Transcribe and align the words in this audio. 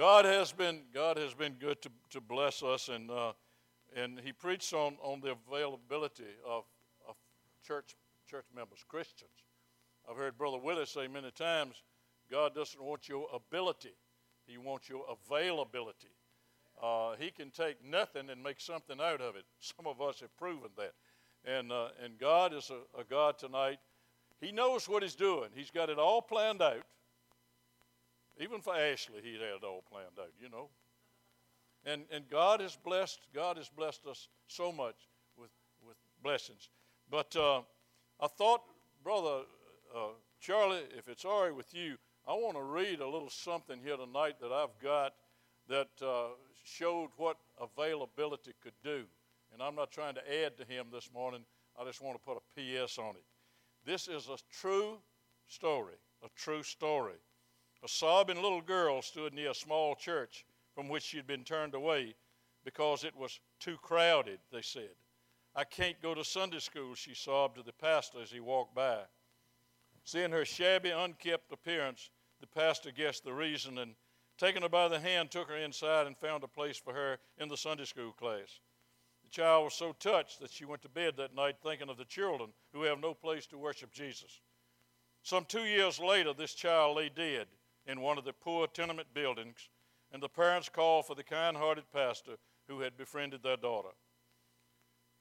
God 0.00 0.24
has 0.24 0.50
been 0.50 0.80
God 0.94 1.18
has 1.18 1.34
been 1.34 1.56
good 1.60 1.82
to, 1.82 1.90
to 2.12 2.22
bless 2.22 2.62
us, 2.62 2.88
and 2.88 3.10
uh, 3.10 3.32
and 3.94 4.18
he 4.24 4.32
preached 4.32 4.72
on, 4.72 4.96
on 5.02 5.20
the 5.20 5.36
availability 5.46 6.24
of, 6.42 6.64
of 7.06 7.16
church 7.62 7.96
church 8.26 8.46
members, 8.56 8.78
Christians. 8.88 9.44
I've 10.10 10.16
heard 10.16 10.38
Brother 10.38 10.56
Willis 10.56 10.88
say 10.88 11.06
many 11.06 11.30
times, 11.32 11.82
God 12.30 12.54
doesn't 12.54 12.82
want 12.82 13.10
your 13.10 13.26
ability; 13.34 13.92
He 14.46 14.56
wants 14.56 14.88
your 14.88 15.04
availability. 15.28 16.16
Uh, 16.82 17.16
he 17.18 17.30
can 17.30 17.50
take 17.50 17.84
nothing 17.84 18.30
and 18.30 18.42
make 18.42 18.58
something 18.58 19.02
out 19.02 19.20
of 19.20 19.36
it. 19.36 19.44
Some 19.60 19.86
of 19.86 20.00
us 20.00 20.20
have 20.20 20.34
proven 20.38 20.70
that, 20.78 20.94
and 21.44 21.70
uh, 21.70 21.88
and 22.02 22.18
God 22.18 22.54
is 22.54 22.70
a, 22.70 22.98
a 22.98 23.04
God 23.04 23.38
tonight. 23.38 23.80
He 24.40 24.50
knows 24.50 24.88
what 24.88 25.02
He's 25.02 25.14
doing. 25.14 25.50
He's 25.54 25.70
got 25.70 25.90
it 25.90 25.98
all 25.98 26.22
planned 26.22 26.62
out. 26.62 26.86
Even 28.40 28.60
for 28.60 28.74
Ashley, 28.74 29.20
he 29.22 29.34
had 29.34 29.42
it 29.42 29.64
all 29.64 29.84
planned 29.90 30.18
out, 30.18 30.32
you 30.40 30.48
know. 30.48 30.70
And, 31.84 32.02
and 32.10 32.28
God 32.28 32.60
has 32.60 32.76
blessed, 32.76 33.20
God 33.34 33.56
has 33.58 33.68
blessed 33.68 34.06
us 34.06 34.28
so 34.46 34.72
much 34.72 34.96
with, 35.36 35.50
with 35.86 35.96
blessings. 36.22 36.70
But 37.10 37.34
uh, 37.36 37.60
I 38.18 38.26
thought, 38.26 38.62
Brother 39.02 39.42
uh, 39.94 40.08
Charlie, 40.40 40.82
if 40.96 41.08
it's 41.08 41.24
all 41.24 41.44
right 41.44 41.54
with 41.54 41.74
you, 41.74 41.96
I 42.26 42.32
want 42.32 42.56
to 42.56 42.62
read 42.62 43.00
a 43.00 43.08
little 43.08 43.30
something 43.30 43.78
here 43.82 43.96
tonight 43.96 44.36
that 44.40 44.52
I've 44.52 44.78
got 44.82 45.14
that 45.68 45.88
uh, 46.02 46.28
showed 46.64 47.10
what 47.16 47.36
availability 47.60 48.52
could 48.62 48.74
do. 48.82 49.04
And 49.52 49.62
I'm 49.62 49.74
not 49.74 49.90
trying 49.90 50.14
to 50.14 50.44
add 50.44 50.56
to 50.58 50.64
him 50.64 50.86
this 50.92 51.10
morning, 51.12 51.44
I 51.78 51.84
just 51.84 52.00
want 52.00 52.16
to 52.16 52.24
put 52.24 52.36
a 52.36 52.54
P.S. 52.54 52.98
on 52.98 53.16
it. 53.16 53.24
This 53.84 54.08
is 54.08 54.28
a 54.28 54.36
true 54.60 54.98
story, 55.46 55.94
a 56.22 56.28
true 56.36 56.62
story. 56.62 57.16
A 57.82 57.88
sobbing 57.88 58.42
little 58.42 58.60
girl 58.60 59.00
stood 59.00 59.32
near 59.32 59.50
a 59.50 59.54
small 59.54 59.94
church 59.94 60.44
from 60.74 60.88
which 60.88 61.02
she 61.02 61.16
had 61.16 61.26
been 61.26 61.44
turned 61.44 61.74
away 61.74 62.14
because 62.62 63.04
it 63.04 63.16
was 63.16 63.40
too 63.58 63.78
crowded, 63.78 64.38
they 64.52 64.60
said. 64.60 64.90
I 65.56 65.64
can't 65.64 66.00
go 66.02 66.14
to 66.14 66.22
Sunday 66.22 66.58
school, 66.58 66.94
she 66.94 67.14
sobbed 67.14 67.56
to 67.56 67.62
the 67.62 67.72
pastor 67.72 68.20
as 68.20 68.30
he 68.30 68.40
walked 68.40 68.74
by. 68.74 69.00
Seeing 70.04 70.30
her 70.30 70.44
shabby, 70.44 70.90
unkempt 70.90 71.50
appearance, 71.52 72.10
the 72.40 72.46
pastor 72.46 72.90
guessed 72.90 73.24
the 73.24 73.32
reason 73.32 73.78
and, 73.78 73.94
taking 74.36 74.62
her 74.62 74.68
by 74.68 74.88
the 74.88 75.00
hand, 75.00 75.30
took 75.30 75.48
her 75.48 75.56
inside 75.56 76.06
and 76.06 76.16
found 76.18 76.44
a 76.44 76.48
place 76.48 76.76
for 76.76 76.92
her 76.92 77.18
in 77.38 77.48
the 77.48 77.56
Sunday 77.56 77.86
school 77.86 78.12
class. 78.12 78.60
The 79.24 79.30
child 79.30 79.64
was 79.64 79.74
so 79.74 79.92
touched 79.92 80.40
that 80.40 80.50
she 80.50 80.66
went 80.66 80.82
to 80.82 80.88
bed 80.88 81.16
that 81.16 81.34
night 81.34 81.56
thinking 81.62 81.88
of 81.88 81.96
the 81.96 82.04
children 82.04 82.50
who 82.72 82.82
have 82.82 83.00
no 83.00 83.14
place 83.14 83.46
to 83.48 83.58
worship 83.58 83.90
Jesus. 83.90 84.40
Some 85.22 85.46
two 85.46 85.64
years 85.64 85.98
later, 85.98 86.32
this 86.34 86.54
child 86.54 86.96
lay 86.96 87.08
dead 87.08 87.46
in 87.86 88.00
one 88.00 88.18
of 88.18 88.24
the 88.24 88.32
poor 88.32 88.66
tenement 88.66 89.08
buildings, 89.14 89.68
and 90.12 90.22
the 90.22 90.28
parents 90.28 90.68
called 90.68 91.06
for 91.06 91.14
the 91.14 91.24
kind 91.24 91.56
hearted 91.56 91.84
pastor 91.92 92.36
who 92.68 92.80
had 92.80 92.96
befriended 92.96 93.42
their 93.42 93.56
daughter 93.56 93.90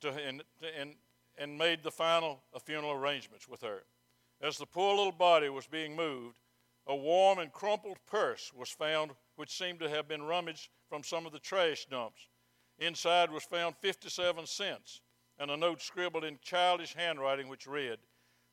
to, 0.01 0.09
and, 0.09 0.43
and, 0.77 0.95
and 1.37 1.57
made 1.57 1.83
the 1.83 1.91
final 1.91 2.43
uh, 2.53 2.59
funeral 2.59 2.91
arrangements 2.91 3.47
with 3.47 3.61
her. 3.61 3.83
As 4.41 4.57
the 4.57 4.65
poor 4.65 4.95
little 4.95 5.11
body 5.11 5.49
was 5.49 5.67
being 5.67 5.95
moved, 5.95 6.37
a 6.87 6.95
warm 6.95 7.39
and 7.39 7.51
crumpled 7.51 7.97
purse 8.07 8.51
was 8.55 8.69
found, 8.69 9.11
which 9.35 9.57
seemed 9.57 9.79
to 9.79 9.89
have 9.89 10.07
been 10.07 10.23
rummaged 10.23 10.69
from 10.87 11.03
some 11.03 11.25
of 11.25 11.31
the 11.31 11.39
trash 11.39 11.85
dumps. 11.85 12.29
Inside 12.79 13.31
was 13.31 13.43
found 13.43 13.75
57 13.81 14.45
cents 14.45 15.01
and 15.39 15.51
a 15.51 15.57
note 15.57 15.81
scribbled 15.81 16.25
in 16.25 16.37
childish 16.41 16.93
handwriting 16.93 17.47
which 17.47 17.67
read, 17.67 17.97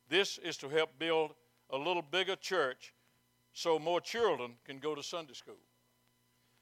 This 0.09 0.39
is 0.39 0.57
to 0.59 0.69
help 0.69 0.99
build 0.99 1.33
a 1.71 1.77
little 1.77 2.03
bigger 2.03 2.37
church 2.37 2.93
so 3.57 3.79
more 3.79 4.03
children 4.03 4.53
can 4.67 4.79
go 4.79 4.95
to 4.95 5.03
Sunday 5.03 5.33
school. 5.33 5.57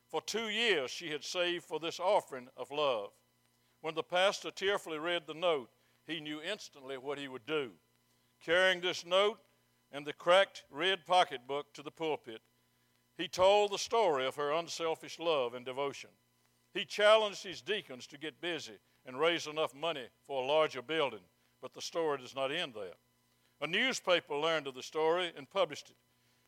For 0.07 0.23
two 0.23 0.49
years, 0.49 0.93
she 0.93 1.11
had 1.11 1.25
saved 1.25 1.65
for 1.65 1.81
this 1.81 1.99
offering 1.99 2.47
of 2.57 2.71
love. 2.71 3.11
When 3.81 3.97
the 3.97 4.05
pastor 4.05 4.53
tearfully 4.53 4.99
read 4.99 5.25
the 5.27 5.35
note, 5.35 5.71
he 6.07 6.21
knew 6.21 6.41
instantly 6.41 6.97
what 6.97 7.19
he 7.19 7.27
would 7.27 7.47
do. 7.47 7.73
Carrying 8.41 8.81
this 8.81 9.05
note 9.05 9.41
and 9.91 10.07
the 10.07 10.13
cracked 10.13 10.63
red 10.71 11.05
pocketbook 11.05 11.73
to 11.73 11.83
the 11.83 11.91
pulpit, 11.91 12.43
he 13.19 13.27
told 13.27 13.73
the 13.73 13.79
story 13.79 14.25
of 14.25 14.37
her 14.37 14.53
unselfish 14.53 15.19
love 15.19 15.55
and 15.55 15.67
devotion. 15.67 16.11
He 16.75 16.85
challenged 16.85 17.43
his 17.43 17.61
deacons 17.61 18.07
to 18.07 18.19
get 18.19 18.41
busy 18.41 18.79
and 19.05 19.19
raise 19.19 19.49
enough 19.49 19.75
money 19.75 20.07
for 20.29 20.45
a 20.45 20.47
larger 20.47 20.81
building, 20.81 21.27
but 21.61 21.75
the 21.75 21.83
story 21.83 22.19
does 22.19 22.37
not 22.37 22.53
end 22.53 22.75
there. 22.77 22.95
A 23.61 23.67
newspaper 23.67 24.37
learned 24.37 24.69
of 24.69 24.75
the 24.75 24.83
story 24.83 25.33
and 25.37 25.51
published 25.51 25.91
it. 25.91 25.97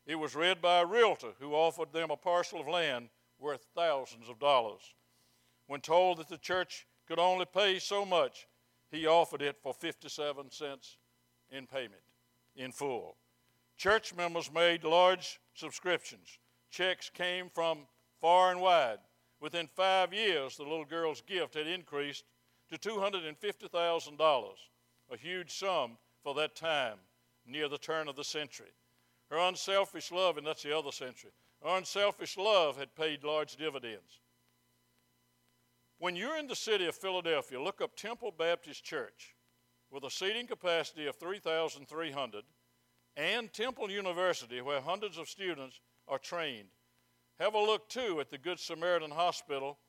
It 0.07 0.15
was 0.15 0.35
read 0.35 0.61
by 0.61 0.79
a 0.79 0.85
realtor 0.85 1.33
who 1.37 1.53
offered 1.53 1.91
them 1.91 2.09
a 2.09 2.15
parcel 2.15 2.61
of 2.61 2.67
land 2.67 3.09
worth 3.39 3.67
thousands 3.75 4.29
of 4.29 4.39
dollars. 4.39 4.95
When 5.67 5.81
told 5.81 6.19
that 6.19 6.29
the 6.29 6.37
church 6.37 6.87
could 7.05 7.19
only 7.19 7.45
pay 7.45 7.77
so 7.77 8.05
much, 8.05 8.47
he 8.89 9.05
offered 9.05 9.41
it 9.41 9.57
for 9.61 9.73
57 9.73 10.49
cents 10.49 10.95
in 11.51 11.67
payment 11.67 12.01
in 12.55 12.71
full. 12.71 13.17
Church 13.75 14.15
members 14.15 14.49
made 14.51 14.85
large 14.85 15.41
subscriptions. 15.53 16.39
Checks 16.71 17.09
came 17.09 17.49
from 17.53 17.79
far 18.21 18.51
and 18.51 18.61
wide. 18.61 18.99
Within 19.41 19.67
five 19.67 20.13
years, 20.13 20.55
the 20.55 20.63
little 20.63 20.85
girl's 20.85 21.21
gift 21.21 21.53
had 21.53 21.67
increased 21.67 22.23
to 22.69 22.77
$250,000, 22.77 24.49
a 25.11 25.17
huge 25.17 25.53
sum 25.53 25.97
for 26.23 26.33
that 26.33 26.55
time 26.55 26.97
near 27.45 27.67
the 27.67 27.77
turn 27.77 28.07
of 28.07 28.15
the 28.15 28.23
century. 28.23 28.71
Her 29.29 29.37
unselfish 29.37 30.11
love, 30.11 30.37
and 30.37 30.47
that's 30.47 30.63
the 30.63 30.77
other 30.77 30.91
century, 30.91 31.31
her 31.63 31.77
unselfish 31.77 32.37
love 32.37 32.77
had 32.77 32.95
paid 32.95 33.23
large 33.23 33.55
dividends. 33.55 34.21
When 35.99 36.15
you're 36.15 36.37
in 36.37 36.47
the 36.47 36.55
city 36.55 36.85
of 36.85 36.95
Philadelphia, 36.95 37.59
look 37.59 37.81
up 37.81 37.95
Temple 37.95 38.31
Baptist 38.37 38.83
Church 38.83 39.35
with 39.89 40.03
a 40.03 40.11
seating 40.11 40.45
capacity 40.45 41.07
of 41.07 41.15
3,300 41.15 42.43
and 43.15 43.51
Temple 43.51 43.89
University, 43.89 44.61
where 44.61 44.79
hundreds 44.79 45.17
of 45.17 45.27
students 45.27 45.81
are 46.07 46.19
trained. 46.19 46.69
Have 47.39 47.55
a 47.55 47.59
look 47.59 47.89
too 47.89 48.19
at 48.19 48.29
the 48.29 48.37
Good 48.37 48.59
Samaritan 48.59 49.11
Hospital 49.11 49.79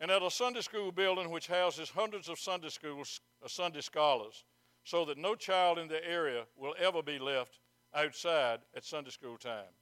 and 0.00 0.10
at 0.10 0.22
a 0.22 0.30
Sunday 0.30 0.60
school 0.60 0.90
building 0.90 1.30
which 1.30 1.46
houses 1.46 1.90
hundreds 1.90 2.28
of 2.28 2.38
Sunday 2.38 2.68
schools, 2.68 3.20
uh, 3.42 3.48
Sunday 3.48 3.80
scholars, 3.80 4.44
so 4.82 5.04
that 5.04 5.16
no 5.16 5.36
child 5.36 5.78
in 5.78 5.86
the 5.86 6.04
area 6.04 6.44
will 6.56 6.74
ever 6.78 7.02
be 7.02 7.18
left 7.18 7.60
outside 7.94 8.60
at 8.76 8.84
Sunday 8.84 9.10
school 9.10 9.36
time. 9.36 9.72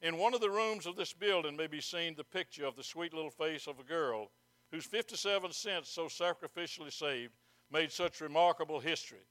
In 0.00 0.18
one 0.18 0.34
of 0.34 0.40
the 0.40 0.50
rooms 0.50 0.86
of 0.86 0.96
this 0.96 1.12
building 1.12 1.56
may 1.56 1.66
be 1.66 1.80
seen 1.80 2.14
the 2.14 2.24
picture 2.24 2.66
of 2.66 2.76
the 2.76 2.82
sweet 2.82 3.14
little 3.14 3.30
face 3.30 3.66
of 3.66 3.78
a 3.78 3.84
girl 3.84 4.30
whose 4.70 4.84
57 4.84 5.52
cents, 5.52 5.90
so 5.90 6.06
sacrificially 6.06 6.92
saved, 6.92 7.32
made 7.70 7.92
such 7.92 8.20
remarkable 8.20 8.80
history. 8.80 9.26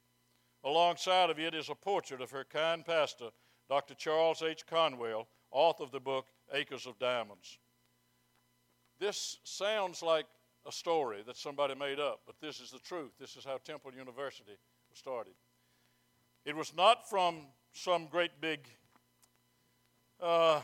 Alongside 0.64 1.30
of 1.30 1.38
it 1.38 1.54
is 1.54 1.68
a 1.68 1.74
portrait 1.74 2.20
of 2.20 2.30
her 2.30 2.44
kind 2.44 2.84
pastor, 2.84 3.28
Dr. 3.68 3.94
Charles 3.94 4.42
H. 4.42 4.66
Conwell, 4.66 5.28
author 5.50 5.84
of 5.84 5.90
the 5.90 6.00
book 6.00 6.26
Acres 6.52 6.86
of 6.86 6.98
Diamonds. 6.98 7.58
This 8.98 9.38
sounds 9.44 10.02
like 10.02 10.26
a 10.66 10.72
story 10.72 11.22
that 11.26 11.36
somebody 11.36 11.74
made 11.74 12.00
up, 12.00 12.20
but 12.26 12.40
this 12.40 12.60
is 12.60 12.70
the 12.70 12.78
truth. 12.78 13.12
This 13.20 13.36
is 13.36 13.44
how 13.44 13.58
Temple 13.58 13.92
University 13.96 14.56
was 14.90 14.98
started. 14.98 15.34
It 16.44 16.56
was 16.56 16.74
not 16.74 17.08
from 17.08 17.46
some 17.74 18.06
great 18.06 18.40
big 18.40 18.60
uh, 20.22 20.60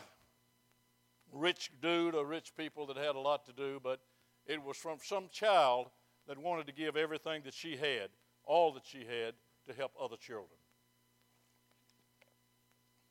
rich 1.33 1.71
dude 1.83 2.15
or 2.15 2.25
rich 2.25 2.53
people 2.57 2.87
that 2.87 2.97
had 2.97 3.17
a 3.17 3.21
lot 3.21 3.45
to 3.47 3.53
do, 3.53 3.81
but 3.83 4.01
it 4.47 4.63
was 4.63 4.77
from 4.77 4.99
some 5.03 5.29
child 5.31 5.91
that 6.27 6.39
wanted 6.39 6.67
to 6.67 6.73
give 6.73 6.97
everything 6.97 7.43
that 7.45 7.53
she 7.53 7.77
had, 7.77 8.09
all 8.45 8.73
that 8.73 8.87
she 8.87 9.01
had, 9.01 9.35
to 9.67 9.75
help 9.77 9.93
other 10.01 10.17
children. 10.17 10.59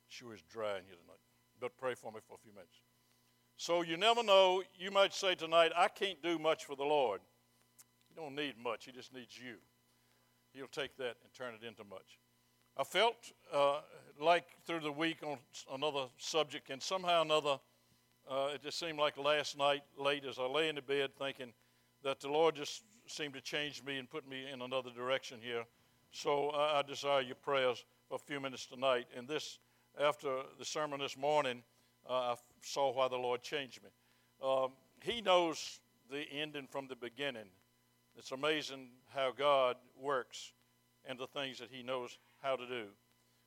She 0.08 0.24
was 0.24 0.40
dry 0.42 0.78
in 0.78 0.84
here 0.84 0.96
tonight, 0.96 1.20
but 1.60 1.76
pray 1.76 1.94
for 1.94 2.10
me 2.10 2.18
for 2.26 2.34
a 2.34 2.38
few 2.38 2.52
minutes. 2.52 2.80
So 3.56 3.82
you 3.82 3.96
never 3.96 4.22
know. 4.22 4.62
You 4.78 4.90
might 4.90 5.12
say 5.12 5.34
tonight, 5.34 5.72
I 5.76 5.88
can't 5.88 6.20
do 6.22 6.38
much 6.38 6.64
for 6.64 6.74
the 6.74 6.84
Lord. 6.84 7.20
You 8.08 8.16
don't 8.16 8.34
need 8.34 8.54
much, 8.62 8.86
He 8.86 8.92
just 8.92 9.12
needs 9.12 9.38
you. 9.38 9.56
He'll 10.52 10.66
take 10.66 10.96
that 10.96 11.16
and 11.22 11.32
turn 11.32 11.54
it 11.54 11.64
into 11.66 11.84
much. 11.84 12.19
I 12.80 12.82
felt 12.82 13.30
uh, 13.52 13.80
like 14.18 14.46
through 14.66 14.80
the 14.80 14.90
week 14.90 15.18
on 15.22 15.36
another 15.70 16.06
subject, 16.16 16.70
and 16.70 16.82
somehow 16.82 17.20
another, 17.20 17.58
uh, 18.26 18.52
it 18.54 18.62
just 18.62 18.78
seemed 18.78 18.98
like 18.98 19.18
last 19.18 19.58
night, 19.58 19.82
late 19.98 20.24
as 20.24 20.38
I 20.38 20.46
lay 20.46 20.70
in 20.70 20.76
the 20.76 20.80
bed, 20.80 21.10
thinking 21.18 21.52
that 22.02 22.20
the 22.20 22.30
Lord 22.30 22.54
just 22.54 22.84
seemed 23.06 23.34
to 23.34 23.42
change 23.42 23.84
me 23.84 23.98
and 23.98 24.08
put 24.08 24.26
me 24.26 24.46
in 24.50 24.62
another 24.62 24.88
direction 24.96 25.40
here. 25.42 25.64
So 26.10 26.48
uh, 26.54 26.80
I 26.82 26.88
desire 26.88 27.20
your 27.20 27.34
prayers 27.34 27.84
for 28.08 28.14
a 28.14 28.18
few 28.18 28.40
minutes 28.40 28.64
tonight. 28.64 29.08
And 29.14 29.28
this, 29.28 29.58
after 30.00 30.38
the 30.58 30.64
sermon 30.64 31.00
this 31.00 31.18
morning, 31.18 31.62
uh, 32.08 32.32
I 32.32 32.34
saw 32.62 32.94
why 32.94 33.08
the 33.08 33.18
Lord 33.18 33.42
changed 33.42 33.80
me. 33.82 33.90
Um, 34.42 34.70
he 35.02 35.20
knows 35.20 35.80
the 36.10 36.24
ending 36.32 36.66
from 36.66 36.86
the 36.86 36.96
beginning. 36.96 37.50
It's 38.16 38.32
amazing 38.32 38.88
how 39.14 39.32
God 39.36 39.76
works 40.00 40.54
and 41.06 41.18
the 41.18 41.26
things 41.26 41.58
that 41.58 41.68
He 41.70 41.82
knows 41.82 42.18
how 42.40 42.56
to 42.56 42.66
do. 42.66 42.84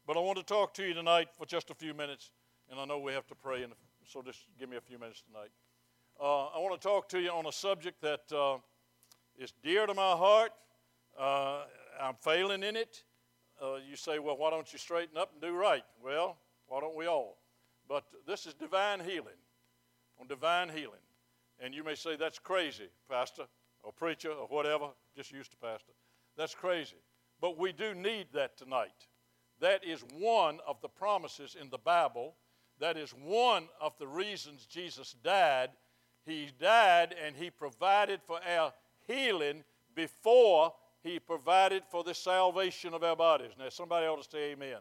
But 0.06 0.18
I 0.18 0.20
want 0.20 0.38
to 0.38 0.44
talk 0.44 0.74
to 0.76 0.84
you 0.84 0.94
tonight 0.94 1.30
for 1.38 1.46
just 1.46 1.70
a 1.70 1.74
few 1.74 1.94
minutes, 1.94 2.32
and 2.70 2.80
I 2.80 2.86
know 2.86 3.00
we 3.00 3.14
have 3.14 3.28
to 3.28 3.36
pray 3.36 3.64
and 3.64 3.74
so 4.06 4.22
just 4.22 4.46
give 4.60 4.70
me 4.70 4.78
a 4.78 4.82
few 4.82 5.00
minutes 5.00 5.24
tonight. 5.26 5.50
Uh, 6.20 6.48
I 6.48 6.60
want 6.60 6.80
to 6.80 6.88
talk 6.88 7.10
to 7.10 7.20
you 7.20 7.30
on 7.30 7.46
a 7.46 7.52
subject 7.52 8.02
that 8.02 8.32
uh, 8.32 8.58
is 9.38 9.54
dear 9.64 9.86
to 9.86 9.94
my 9.94 10.12
heart. 10.12 10.52
Uh, 11.18 11.62
I'm 12.02 12.16
failing 12.22 12.64
in 12.64 12.76
it. 12.76 13.04
Uh, 13.62 13.76
you 13.90 13.96
say, 13.96 14.20
well, 14.20 14.38
why 14.38 14.50
don't 14.50 14.72
you 14.74 14.80
straighten 14.80 15.18
up 15.18 15.32
and 15.32 15.42
do 15.42 15.56
right? 15.56 15.84
Well, 16.04 16.38
why 16.68 16.82
don't 16.82 16.96
we 16.96 17.08
all? 17.08 17.38
But 17.88 18.04
this 18.28 18.46
is 18.46 18.54
divine 18.54 19.00
healing, 19.00 19.40
on 20.20 20.28
divine 20.28 20.70
healing. 20.70 21.02
And 21.60 21.74
you 21.74 21.84
may 21.84 21.96
say, 21.96 22.16
that's 22.16 22.40
crazy, 22.40 22.90
Pastor, 23.10 23.44
or 23.84 23.92
preacher, 23.92 24.32
or 24.32 24.48
whatever, 24.48 24.88
just 25.16 25.32
used 25.32 25.52
to 25.52 25.58
pastor. 25.58 25.94
That's 26.36 26.56
crazy. 26.56 26.98
But 27.44 27.60
we 27.60 27.74
do 27.74 27.94
need 27.94 28.28
that 28.32 28.58
tonight. 28.58 28.96
That 29.60 29.84
is 29.84 30.02
one 30.18 30.60
of 30.66 30.80
the 30.82 30.88
promises 30.88 31.58
in 31.60 31.70
the 31.70 31.78
Bible. 31.78 32.36
That 32.80 32.96
is 32.96 33.12
one 33.12 33.68
of 33.82 33.92
the 34.00 34.08
reasons 34.08 34.66
Jesus 34.66 35.14
died. 35.26 35.72
He 36.26 36.52
died 36.58 37.14
and 37.22 37.36
He 37.36 37.50
provided 37.50 38.22
for 38.26 38.40
our 38.50 38.72
healing 39.10 39.66
before 39.94 40.72
He 41.04 41.20
provided 41.20 41.84
for 41.92 42.06
the 42.06 42.14
salvation 42.14 42.94
of 42.94 43.04
our 43.04 43.18
bodies. 43.18 43.52
Now, 43.60 43.68
somebody 43.68 44.08
ought 44.08 44.24
to 44.24 44.30
say 44.30 44.54
amen. 44.54 44.78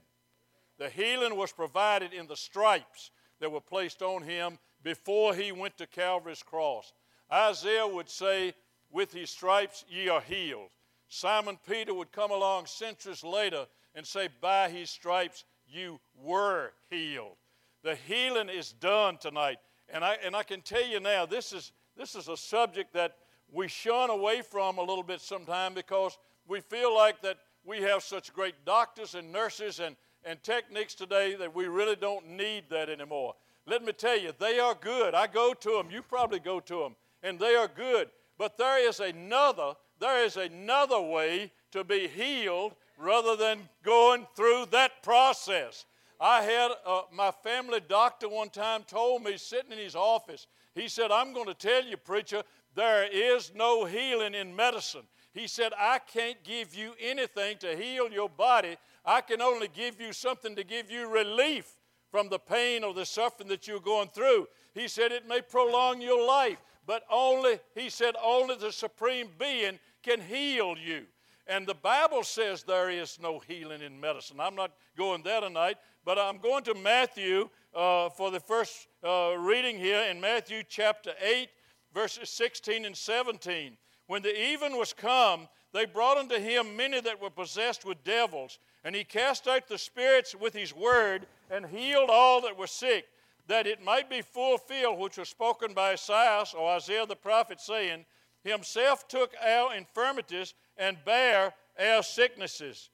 The 0.79 0.89
healing 0.89 1.35
was 1.35 1.51
provided 1.51 2.13
in 2.13 2.29
the 2.29 2.37
stripes 2.37 3.11
that 3.41 3.51
were 3.51 3.61
placed 3.61 4.03
on 4.03 4.23
Him 4.23 4.57
before 4.85 5.35
He 5.35 5.51
went 5.51 5.77
to 5.79 5.89
Calvary's 5.89 6.45
cross. 6.45 6.93
Isaiah 7.33 7.89
would 7.89 8.09
say, 8.09 8.55
With 8.93 9.13
His 9.13 9.31
stripes 9.31 9.85
ye 9.89 10.09
are 10.09 10.21
healed. 10.21 10.71
Simon 11.15 11.59
Peter 11.69 11.93
would 11.93 12.11
come 12.11 12.31
along 12.31 12.65
centuries 12.65 13.23
later 13.23 13.67
and 13.95 14.07
say, 14.07 14.31
By 14.41 14.71
his 14.71 14.89
stripes 14.89 15.45
you 15.69 16.01
were 16.15 16.73
healed. 16.89 17.37
The 17.83 17.97
healing 17.97 18.49
is 18.49 18.73
done 18.73 19.19
tonight. 19.19 19.59
And 19.91 20.03
I, 20.03 20.17
and 20.25 20.35
I 20.35 20.43
can 20.43 20.63
tell 20.63 20.87
you 20.87 21.01
now, 21.01 21.27
this 21.27 21.53
is, 21.53 21.73
this 21.99 22.15
is 22.15 22.29
a 22.29 22.37
subject 22.39 22.95
that 22.95 23.17
we 23.53 23.69
shun 23.69 24.09
away 24.09 24.41
from 24.41 24.79
a 24.79 24.83
little 24.83 25.03
bit 25.03 25.21
sometimes 25.21 25.75
because 25.75 26.17
we 26.49 26.61
feel 26.61 26.95
like 26.95 27.21
that 27.21 27.37
we 27.63 27.83
have 27.83 28.03
such 28.03 28.33
great 28.33 28.55
doctors 28.65 29.15
and 29.15 29.31
nurses 29.31 29.81
and, 29.81 29.97
and 30.25 30.43
techniques 30.43 30.95
today 30.95 31.35
that 31.35 31.55
we 31.55 31.67
really 31.67 31.97
don't 31.97 32.27
need 32.27 32.65
that 32.71 32.89
anymore. 32.89 33.35
Let 33.67 33.85
me 33.85 33.93
tell 33.93 34.19
you, 34.19 34.33
they 34.39 34.59
are 34.59 34.75
good. 34.75 35.15
I 35.15 35.27
go 35.27 35.53
to 35.53 35.73
them. 35.73 35.91
You 35.91 36.01
probably 36.01 36.39
go 36.39 36.59
to 36.61 36.79
them. 36.79 36.97
And 37.23 37.39
they 37.39 37.55
are 37.55 37.69
good. 37.69 38.09
But 38.39 38.57
there 38.57 38.89
is 38.89 38.99
another 38.99 39.75
there 40.03 40.25
is 40.25 40.37
another 40.37 41.01
way 41.01 41.53
to 41.71 41.85
be 41.85 42.09
healed 42.09 42.75
rather 42.99 43.37
than 43.37 43.61
going 43.85 44.27
through 44.35 44.67
that 44.73 45.01
process. 45.01 45.87
I 46.21 46.43
had 46.43 46.73
uh, 46.85 47.03
my 47.13 47.31
family 47.31 47.81
doctor 47.89 48.29
one 48.29 48.51
time 48.51 48.83
told 48.83 49.23
me, 49.23 49.37
sitting 49.37 49.71
in 49.71 49.79
his 49.79 49.95
office, 49.95 50.49
he 50.75 50.89
said, 50.89 51.13
I'm 51.13 51.33
going 51.33 51.47
to 51.47 51.55
tell 51.55 51.85
you, 51.85 51.97
preacher, 51.97 52.43
there 52.75 53.07
is 53.13 53.53
no 53.55 53.85
healing 53.85 54.35
in 54.35 54.57
medicine. 54.57 55.03
He 55.35 55.47
said, 55.47 55.71
I 55.79 56.01
can't 56.01 56.43
give 56.43 56.75
you 56.75 56.95
anything 57.01 57.59
to 57.59 57.77
heal 57.77 58.11
your 58.11 58.29
body. 58.29 58.79
I 59.05 59.21
can 59.21 59.41
only 59.41 59.69
give 59.69 60.01
you 60.01 60.13
something 60.13 60.57
to 60.57 60.65
give 60.65 60.91
you 60.91 61.09
relief 61.09 61.77
from 62.11 62.29
the 62.29 62.41
pain 62.41 62.83
or 62.83 62.93
the 62.93 63.07
suffering 63.07 63.49
that 63.51 63.69
you're 63.69 63.79
going 63.79 64.09
through. 64.09 64.49
He 64.75 64.89
said, 64.89 65.13
It 65.13 65.29
may 65.29 65.43
prolong 65.43 66.01
your 66.01 66.27
life, 66.27 66.59
but 66.87 67.05
only, 67.11 67.61
he 67.75 67.89
said, 67.89 68.15
only 68.23 68.57
the 68.57 68.73
Supreme 68.73 69.29
Being 69.39 69.79
can 70.03 70.21
heal 70.21 70.77
you. 70.77 71.05
And 71.47 71.67
the 71.67 71.75
Bible 71.75 72.23
says 72.23 72.63
there 72.63 72.91
is 72.91 73.19
no 73.21 73.41
healing 73.41 73.83
in 73.83 73.99
medicine. 73.99 74.39
I'm 74.41 74.55
not 74.55 74.73
going 74.97 75.23
there 75.23 75.41
tonight, 75.41 75.77
but 76.05 76.19
I'm 76.19 76.39
going 76.39 76.65
to 76.65 76.75
Matthew 76.75 77.49
uh, 77.75 78.11
for 78.11 78.31
the 78.31 78.41
first 78.41 78.87
uh, 79.05 79.35
reading 79.39 79.77
here 79.77 80.03
in 80.11 80.21
Matthew 80.21 80.63
chapter 80.69 81.13
8, 81.21 81.49
verses 81.93 82.31
16 82.31 82.85
and 82.85 82.97
17. 82.97 83.77
When 84.07 84.23
the 84.23 84.51
even 84.51 84.77
was 84.77 84.93
come, 84.93 85.49
they 85.73 85.87
brought 85.87 86.19
unto 86.19 86.39
him 86.39 86.77
many 86.77 87.01
that 87.01 87.21
were 87.21 87.31
possessed 87.31 87.85
with 87.85 88.05
devils, 88.05 88.59
and 88.85 88.95
he 88.95 89.05
cast 89.05 89.49
out 89.49 89.69
the 89.69 89.79
spirits 89.79 90.35
with 90.35 90.55
his 90.55 90.75
word 90.75 91.27
and 91.51 91.67
healed 91.67 92.11
all 92.11 92.43
that 92.43 92.59
were 92.59 92.67
sick, 92.67 93.07
that 93.49 93.67
it 93.67 93.83
might 93.83 94.11
be 94.11 94.23
fulfilled 94.23 94.99
which 94.99 95.19
was 95.19 95.29
spoken 95.29 95.73
by 95.73 95.93
Isaiah 95.93 96.45
or 96.57 96.71
Isaiah 96.71 97.07
the 97.07 97.17
prophet, 97.17 97.61
saying, 97.61 98.05
himself 98.45 99.07
took 99.09 99.33
our 99.45 99.75
infirmities 99.75 100.55
and 100.77 100.97
bare 101.05 101.53
our 101.79 102.03
sicknesses. 102.03 102.91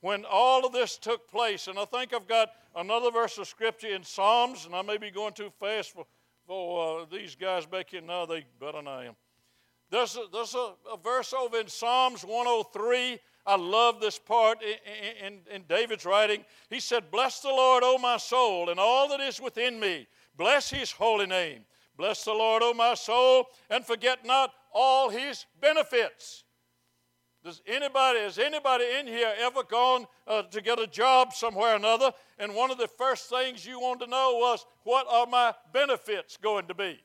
When 0.00 0.24
all 0.24 0.66
of 0.66 0.72
this 0.72 0.98
took 0.98 1.28
place, 1.30 1.68
and 1.68 1.78
I 1.78 1.84
think 1.84 2.14
I've 2.14 2.28
got 2.28 2.50
another 2.74 3.10
verse 3.10 3.38
of 3.38 3.48
scripture 3.48 3.88
in 3.88 4.04
Psalms, 4.04 4.66
and 4.66 4.74
I 4.74 4.82
may 4.82 4.98
be 4.98 5.10
going 5.10 5.32
too 5.32 5.50
fast 5.58 5.92
for, 5.92 6.06
for 6.46 7.00
uh, 7.00 7.04
these 7.10 7.34
guys 7.34 7.66
back 7.66 7.90
here. 7.90 8.02
No, 8.02 8.26
they 8.26 8.44
better 8.60 8.78
than 8.78 8.88
I 8.88 9.06
am. 9.06 9.16
There's, 9.90 10.16
a, 10.16 10.24
there's 10.32 10.54
a, 10.54 10.72
a, 10.92 10.96
verse 10.96 11.32
over 11.32 11.58
in 11.58 11.68
Psalms 11.68 12.24
103. 12.24 13.18
I 13.46 13.56
love 13.56 14.00
this 14.00 14.18
part 14.18 14.58
in, 14.62 15.24
in, 15.24 15.38
in 15.50 15.62
David's 15.68 16.04
writing. 16.04 16.44
He 16.70 16.80
said, 16.80 17.10
Bless 17.12 17.40
the 17.40 17.48
Lord, 17.48 17.84
O 17.84 17.96
my 17.96 18.16
soul, 18.16 18.70
and 18.70 18.80
all 18.80 19.08
that 19.10 19.20
is 19.20 19.40
within 19.40 19.78
me. 19.78 20.08
Bless 20.36 20.70
his 20.70 20.90
holy 20.90 21.26
name. 21.26 21.60
Bless 21.96 22.24
the 22.24 22.32
Lord, 22.32 22.62
O 22.62 22.74
my 22.74 22.94
soul, 22.94 23.46
and 23.70 23.84
forget 23.84 24.26
not 24.26 24.52
all 24.78 25.08
his 25.08 25.46
benefits. 25.58 26.44
Does 27.42 27.62
anybody, 27.66 28.18
has 28.18 28.38
anybody 28.38 28.84
in 29.00 29.06
here 29.06 29.32
ever 29.38 29.62
gone 29.62 30.06
uh, 30.26 30.42
to 30.42 30.60
get 30.60 30.78
a 30.78 30.86
job 30.86 31.32
somewhere 31.32 31.72
or 31.72 31.76
another, 31.76 32.12
and 32.38 32.54
one 32.54 32.70
of 32.70 32.76
the 32.76 32.88
first 32.88 33.30
things 33.30 33.64
you 33.64 33.80
want 33.80 34.00
to 34.00 34.06
know 34.06 34.36
was, 34.38 34.66
what 34.84 35.06
are 35.08 35.26
my 35.26 35.54
benefits 35.72 36.36
going 36.36 36.66
to 36.66 36.74
be? 36.74 36.98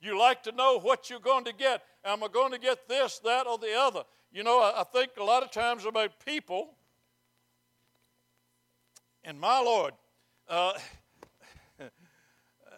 You 0.00 0.16
like 0.16 0.44
to 0.44 0.52
know 0.52 0.78
what 0.78 1.10
you're 1.10 1.18
going 1.18 1.44
to 1.46 1.52
get. 1.52 1.82
Am 2.04 2.22
I 2.22 2.28
going 2.28 2.52
to 2.52 2.60
get 2.60 2.86
this, 2.88 3.18
that, 3.24 3.48
or 3.48 3.58
the 3.58 3.74
other? 3.76 4.04
You 4.30 4.44
know, 4.44 4.60
I, 4.60 4.82
I 4.82 4.84
think 4.84 5.12
a 5.18 5.24
lot 5.24 5.42
of 5.42 5.50
times 5.50 5.84
about 5.84 6.24
people, 6.24 6.74
and 9.24 9.40
my 9.40 9.58
Lord, 9.60 9.94
uh, 10.48 10.74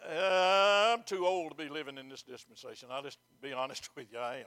Uh, 0.09 0.95
I'm 0.95 1.03
too 1.03 1.27
old 1.27 1.51
to 1.51 1.57
be 1.57 1.69
living 1.69 1.99
in 1.99 2.09
this 2.09 2.23
dispensation. 2.23 2.89
I'll 2.91 3.03
just 3.03 3.19
be 3.43 3.53
honest 3.53 3.91
with 3.97 4.07
you, 4.11 4.19
I 4.19 4.37
am. 4.37 4.47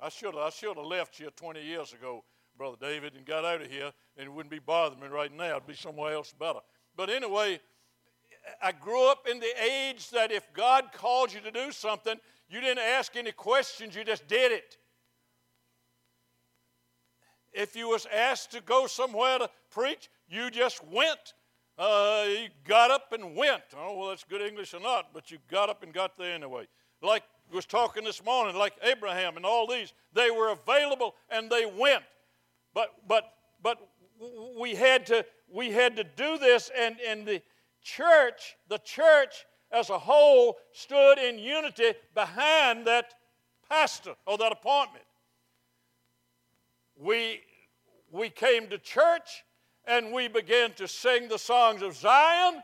I 0.00 0.08
should 0.08 0.34
I 0.34 0.48
should 0.50 0.76
have 0.76 0.86
left 0.86 1.16
here 1.16 1.28
20 1.36 1.62
years 1.62 1.92
ago, 1.92 2.24
Brother 2.56 2.76
David, 2.80 3.14
and 3.14 3.26
got 3.26 3.44
out 3.44 3.60
of 3.60 3.70
here, 3.70 3.92
and 4.16 4.26
it 4.26 4.32
wouldn't 4.32 4.50
be 4.50 4.58
bothering 4.58 5.00
me 5.00 5.08
right 5.08 5.32
now. 5.32 5.56
It'd 5.56 5.66
be 5.66 5.74
somewhere 5.74 6.14
else 6.14 6.32
better. 6.32 6.60
But 6.96 7.10
anyway, 7.10 7.60
I 8.62 8.72
grew 8.72 9.10
up 9.10 9.26
in 9.30 9.40
the 9.40 9.52
age 9.62 10.08
that 10.10 10.32
if 10.32 10.50
God 10.54 10.86
called 10.94 11.32
you 11.32 11.40
to 11.40 11.50
do 11.50 11.70
something, 11.70 12.16
you 12.48 12.60
didn't 12.60 12.82
ask 12.82 13.14
any 13.14 13.32
questions, 13.32 13.94
you 13.94 14.04
just 14.04 14.26
did 14.26 14.52
it. 14.52 14.78
If 17.52 17.76
you 17.76 17.88
was 17.88 18.06
asked 18.12 18.52
to 18.52 18.60
go 18.62 18.86
somewhere 18.86 19.38
to 19.38 19.50
preach, 19.70 20.08
you 20.28 20.50
just 20.50 20.84
went. 20.86 21.34
Uh, 21.76 22.24
he 22.24 22.48
got 22.64 22.90
up 22.90 23.12
and 23.12 23.34
went. 23.34 23.62
Oh, 23.76 23.96
well, 23.98 24.08
that's 24.10 24.24
good 24.24 24.40
English 24.40 24.74
or 24.74 24.80
not, 24.80 25.12
but 25.12 25.30
you 25.30 25.38
got 25.50 25.68
up 25.68 25.82
and 25.82 25.92
got 25.92 26.16
there 26.16 26.34
anyway. 26.34 26.68
Like 27.02 27.24
was 27.52 27.66
talking 27.66 28.04
this 28.04 28.24
morning, 28.24 28.56
like 28.56 28.74
Abraham 28.82 29.36
and 29.36 29.44
all 29.44 29.66
these, 29.66 29.92
they 30.12 30.30
were 30.30 30.50
available 30.50 31.14
and 31.30 31.50
they 31.50 31.66
went. 31.66 32.04
But 32.74 32.90
but 33.06 33.32
but 33.62 33.78
we 34.58 34.74
had 34.74 35.06
to 35.06 35.24
we 35.52 35.70
had 35.70 35.96
to 35.96 36.04
do 36.04 36.38
this, 36.38 36.70
and 36.76 36.96
and 37.06 37.26
the 37.26 37.42
church, 37.82 38.56
the 38.68 38.78
church 38.78 39.46
as 39.70 39.90
a 39.90 39.98
whole, 39.98 40.56
stood 40.72 41.18
in 41.18 41.38
unity 41.38 41.92
behind 42.14 42.86
that 42.86 43.14
pastor 43.68 44.14
or 44.26 44.38
that 44.38 44.52
appointment. 44.52 45.04
We 46.96 47.40
we 48.10 48.30
came 48.30 48.68
to 48.68 48.78
church 48.78 49.44
and 49.86 50.12
we 50.12 50.28
began 50.28 50.72
to 50.74 50.88
sing 50.88 51.28
the 51.28 51.38
songs 51.38 51.82
of 51.82 51.94
Zion. 51.94 52.62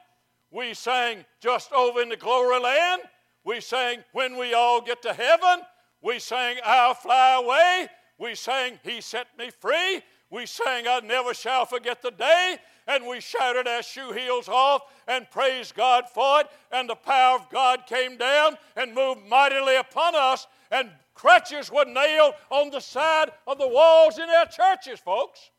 We 0.51 0.75
sang 0.75 1.25
just 1.41 1.73
over 1.73 2.01
in 2.01 2.09
the 2.09 2.17
glory 2.17 2.61
land. 2.61 3.03
We 3.45 3.61
sang 3.61 4.05
when 4.13 4.37
we 4.37 4.55
all 4.55 4.81
get 4.81 5.03
to 5.03 5.13
heaven. 5.13 5.65
We 6.03 6.19
sang 6.19 6.57
I'll 6.65 6.95
fly 6.95 7.41
away. 7.43 7.89
We 8.19 8.35
sang 8.35 8.79
He 8.83 9.01
set 9.01 9.27
me 9.39 9.51
free. 9.51 10.03
We 10.31 10.47
sang 10.47 10.87
I 10.87 11.01
never 11.01 11.35
shall 11.35 11.67
forget 11.67 12.03
the 12.03 12.11
day. 12.11 12.57
And 12.87 13.07
we 13.07 13.21
shouted 13.21 13.69
our 13.69 13.83
shoe 13.83 14.13
heels 14.13 14.49
off 14.49 14.83
and 15.07 15.31
praised 15.31 15.75
God 15.75 16.05
for 16.13 16.41
it. 16.41 16.49
And 16.73 16.89
the 16.89 16.97
power 16.97 17.37
of 17.37 17.49
God 17.51 17.87
came 17.87 18.17
down 18.17 18.57
and 18.77 18.95
moved 18.95 19.27
mightily 19.29 19.77
upon 19.77 20.15
us. 20.15 20.47
And 20.71 20.91
crutches 21.15 21.71
were 21.71 21.85
nailed 21.85 22.35
on 22.51 22.71
the 22.71 22.81
side 22.81 23.31
of 23.47 23.59
the 23.59 23.69
walls 23.69 24.19
in 24.19 24.29
our 24.29 24.47
churches, 24.47 24.99
folks. 24.99 25.51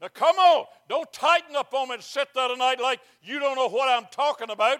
Now, 0.00 0.08
come 0.08 0.36
on. 0.36 0.66
Don't 0.88 1.12
tighten 1.12 1.56
up 1.56 1.74
on 1.74 1.88
me 1.88 1.94
and 1.94 2.02
sit 2.02 2.28
there 2.34 2.48
tonight 2.48 2.80
like 2.80 3.00
you 3.22 3.38
don't 3.38 3.56
know 3.56 3.68
what 3.68 3.88
I'm 3.88 4.08
talking 4.10 4.50
about. 4.50 4.78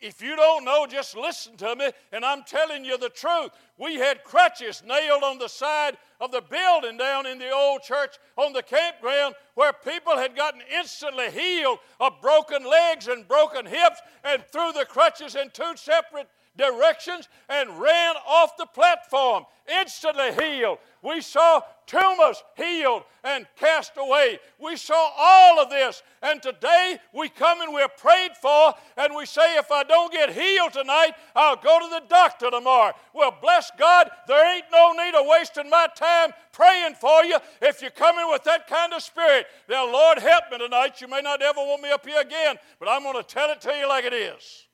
if 0.00 0.20
you 0.20 0.36
don't 0.36 0.64
know, 0.64 0.86
just 0.86 1.16
listen 1.16 1.56
to 1.56 1.74
me, 1.74 1.90
and 2.12 2.24
I'm 2.24 2.42
telling 2.44 2.84
you 2.84 2.98
the 2.98 3.08
truth. 3.08 3.50
We 3.78 3.94
had 3.94 4.24
crutches 4.24 4.82
nailed 4.86 5.22
on 5.22 5.38
the 5.38 5.48
side 5.48 5.96
of 6.20 6.32
the 6.32 6.42
building 6.42 6.96
down 6.96 7.26
in 7.26 7.38
the 7.38 7.50
old 7.50 7.82
church 7.82 8.16
on 8.36 8.52
the 8.52 8.62
campground 8.62 9.34
where 9.54 9.72
people 9.72 10.16
had 10.16 10.36
gotten 10.36 10.60
instantly 10.78 11.30
healed 11.30 11.78
of 12.00 12.20
broken 12.20 12.64
legs 12.68 13.08
and 13.08 13.26
broken 13.26 13.66
hips 13.66 14.00
and 14.24 14.42
threw 14.52 14.72
the 14.72 14.86
crutches 14.86 15.34
in 15.34 15.50
two 15.50 15.72
separate 15.76 16.28
directions 16.56 17.28
and 17.48 17.80
ran 17.80 18.14
off 18.26 18.56
the 18.56 18.66
platform, 18.66 19.44
instantly 19.80 20.32
healed. 20.32 20.78
We 21.06 21.20
saw 21.20 21.60
tumors 21.86 22.42
healed 22.56 23.04
and 23.22 23.46
cast 23.54 23.92
away. 23.96 24.40
We 24.58 24.76
saw 24.76 25.12
all 25.16 25.60
of 25.60 25.70
this. 25.70 26.02
And 26.20 26.42
today 26.42 26.98
we 27.14 27.28
come 27.28 27.60
and 27.60 27.72
we're 27.72 27.86
prayed 27.86 28.32
for, 28.42 28.74
and 28.96 29.14
we 29.14 29.24
say, 29.24 29.56
if 29.56 29.70
I 29.70 29.84
don't 29.84 30.12
get 30.12 30.32
healed 30.32 30.72
tonight, 30.72 31.12
I'll 31.36 31.54
go 31.54 31.78
to 31.78 31.88
the 31.88 32.02
doctor 32.08 32.50
tomorrow. 32.50 32.92
Well, 33.14 33.36
bless 33.40 33.70
God, 33.78 34.10
there 34.26 34.56
ain't 34.56 34.64
no 34.72 34.94
need 34.94 35.14
of 35.14 35.26
wasting 35.26 35.70
my 35.70 35.86
time 35.94 36.32
praying 36.52 36.94
for 36.94 37.22
you 37.22 37.36
if 37.62 37.80
you're 37.82 37.92
coming 37.92 38.28
with 38.28 38.42
that 38.42 38.66
kind 38.66 38.92
of 38.92 39.00
spirit. 39.00 39.46
Now, 39.68 39.90
Lord, 39.90 40.18
help 40.18 40.44
me 40.50 40.58
tonight. 40.58 41.00
You 41.00 41.06
may 41.06 41.20
not 41.20 41.40
ever 41.40 41.60
want 41.60 41.82
me 41.82 41.92
up 41.92 42.04
here 42.04 42.20
again, 42.20 42.56
but 42.80 42.88
I'm 42.88 43.04
going 43.04 43.14
to 43.14 43.22
tell 43.22 43.50
it 43.50 43.60
to 43.60 43.70
you 43.70 43.88
like 43.88 44.04
it 44.04 44.12
is. 44.12 44.66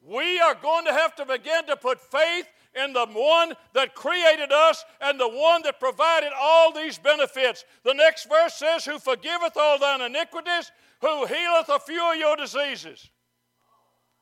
We 0.00 0.38
are 0.38 0.54
going 0.54 0.84
to 0.84 0.92
have 0.92 1.16
to 1.16 1.26
begin 1.26 1.66
to 1.66 1.76
put 1.76 2.00
faith 2.00 2.46
in 2.74 2.92
the 2.92 3.06
one 3.06 3.54
that 3.74 3.94
created 3.94 4.52
us 4.52 4.84
and 5.00 5.18
the 5.18 5.28
one 5.28 5.62
that 5.62 5.80
provided 5.80 6.30
all 6.38 6.72
these 6.72 6.98
benefits. 6.98 7.64
The 7.84 7.94
next 7.94 8.28
verse 8.28 8.54
says, 8.54 8.84
Who 8.84 8.98
forgiveth 8.98 9.56
all 9.56 9.78
thine 9.78 10.00
iniquities, 10.00 10.70
who 11.00 11.26
healeth 11.26 11.68
a 11.68 11.78
few 11.80 12.12
of 12.12 12.16
your 12.16 12.36
diseases. 12.36 13.10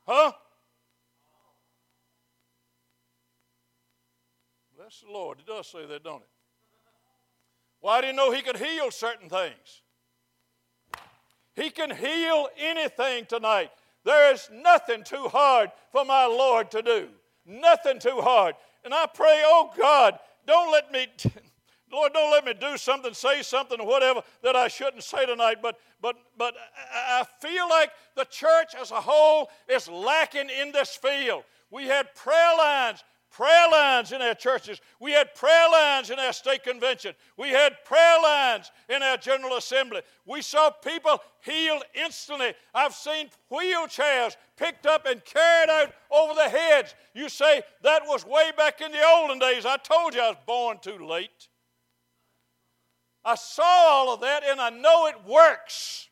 Huh? 0.07 0.31
Bless 4.77 5.01
the 5.01 5.11
Lord. 5.11 5.39
It 5.39 5.45
does 5.45 5.67
say 5.67 5.85
that, 5.85 6.03
don't 6.03 6.21
it? 6.21 6.29
Why 7.81 8.01
didn't 8.01 8.15
know 8.15 8.31
he 8.31 8.41
could 8.41 8.57
heal 8.57 8.91
certain 8.91 9.29
things? 9.29 9.83
He 11.53 11.69
can 11.69 11.95
heal 11.95 12.47
anything 12.57 13.25
tonight. 13.25 13.71
There 14.05 14.33
is 14.33 14.49
nothing 14.51 15.03
too 15.03 15.27
hard 15.27 15.71
for 15.91 16.05
my 16.05 16.25
Lord 16.25 16.71
to 16.71 16.81
do. 16.81 17.09
Nothing 17.49 17.99
too 17.99 18.21
hard. 18.21 18.55
And 18.85 18.93
I 18.93 19.07
pray, 19.07 19.41
oh 19.43 19.71
God, 19.75 20.19
don't 20.45 20.71
let 20.71 20.91
me, 20.91 21.07
Lord, 21.91 22.13
don't 22.13 22.31
let 22.31 22.45
me 22.45 22.53
do 22.53 22.77
something, 22.77 23.13
say 23.13 23.41
something, 23.41 23.79
or 23.81 23.87
whatever 23.87 24.21
that 24.43 24.55
I 24.55 24.67
shouldn't 24.67 25.03
say 25.03 25.25
tonight. 25.25 25.57
But, 25.61 25.79
but, 25.99 26.15
but 26.37 26.53
I 26.93 27.25
feel 27.41 27.67
like 27.67 27.89
the 28.15 28.25
church 28.25 28.75
as 28.79 28.91
a 28.91 29.01
whole 29.01 29.49
is 29.67 29.89
lacking 29.89 30.49
in 30.49 30.71
this 30.71 30.95
field. 30.95 31.43
We 31.71 31.85
had 31.85 32.13
prayer 32.13 32.55
lines 32.57 33.03
prayer 33.31 33.69
lines 33.71 34.11
in 34.11 34.21
our 34.21 34.33
churches. 34.33 34.81
We 34.99 35.11
had 35.11 35.33
prayer 35.35 35.69
lines 35.71 36.09
in 36.09 36.19
our 36.19 36.33
state 36.33 36.63
convention. 36.63 37.13
We 37.37 37.49
had 37.49 37.83
prayer 37.85 38.21
lines 38.21 38.71
in 38.89 39.01
our 39.01 39.17
General 39.17 39.57
Assembly. 39.57 40.01
We 40.25 40.41
saw 40.41 40.69
people 40.69 41.21
healed 41.41 41.83
instantly. 41.93 42.53
I've 42.73 42.93
seen 42.93 43.29
wheelchairs 43.51 44.35
picked 44.57 44.85
up 44.85 45.05
and 45.05 45.23
carried 45.23 45.69
out 45.69 45.93
over 46.11 46.33
the 46.33 46.49
heads. 46.49 46.95
You 47.13 47.29
say 47.29 47.61
that 47.83 48.01
was 48.05 48.25
way 48.25 48.51
back 48.57 48.81
in 48.81 48.91
the 48.91 49.05
olden 49.05 49.39
days. 49.39 49.65
I 49.65 49.77
told 49.77 50.13
you 50.13 50.21
I 50.21 50.29
was 50.29 50.37
born 50.45 50.79
too 50.81 51.05
late. 51.05 51.47
I 53.23 53.35
saw 53.35 53.63
all 53.63 54.13
of 54.13 54.21
that 54.21 54.43
and 54.43 54.59
I 54.59 54.69
know 54.69 55.07
it 55.07 55.25
works. 55.25 56.08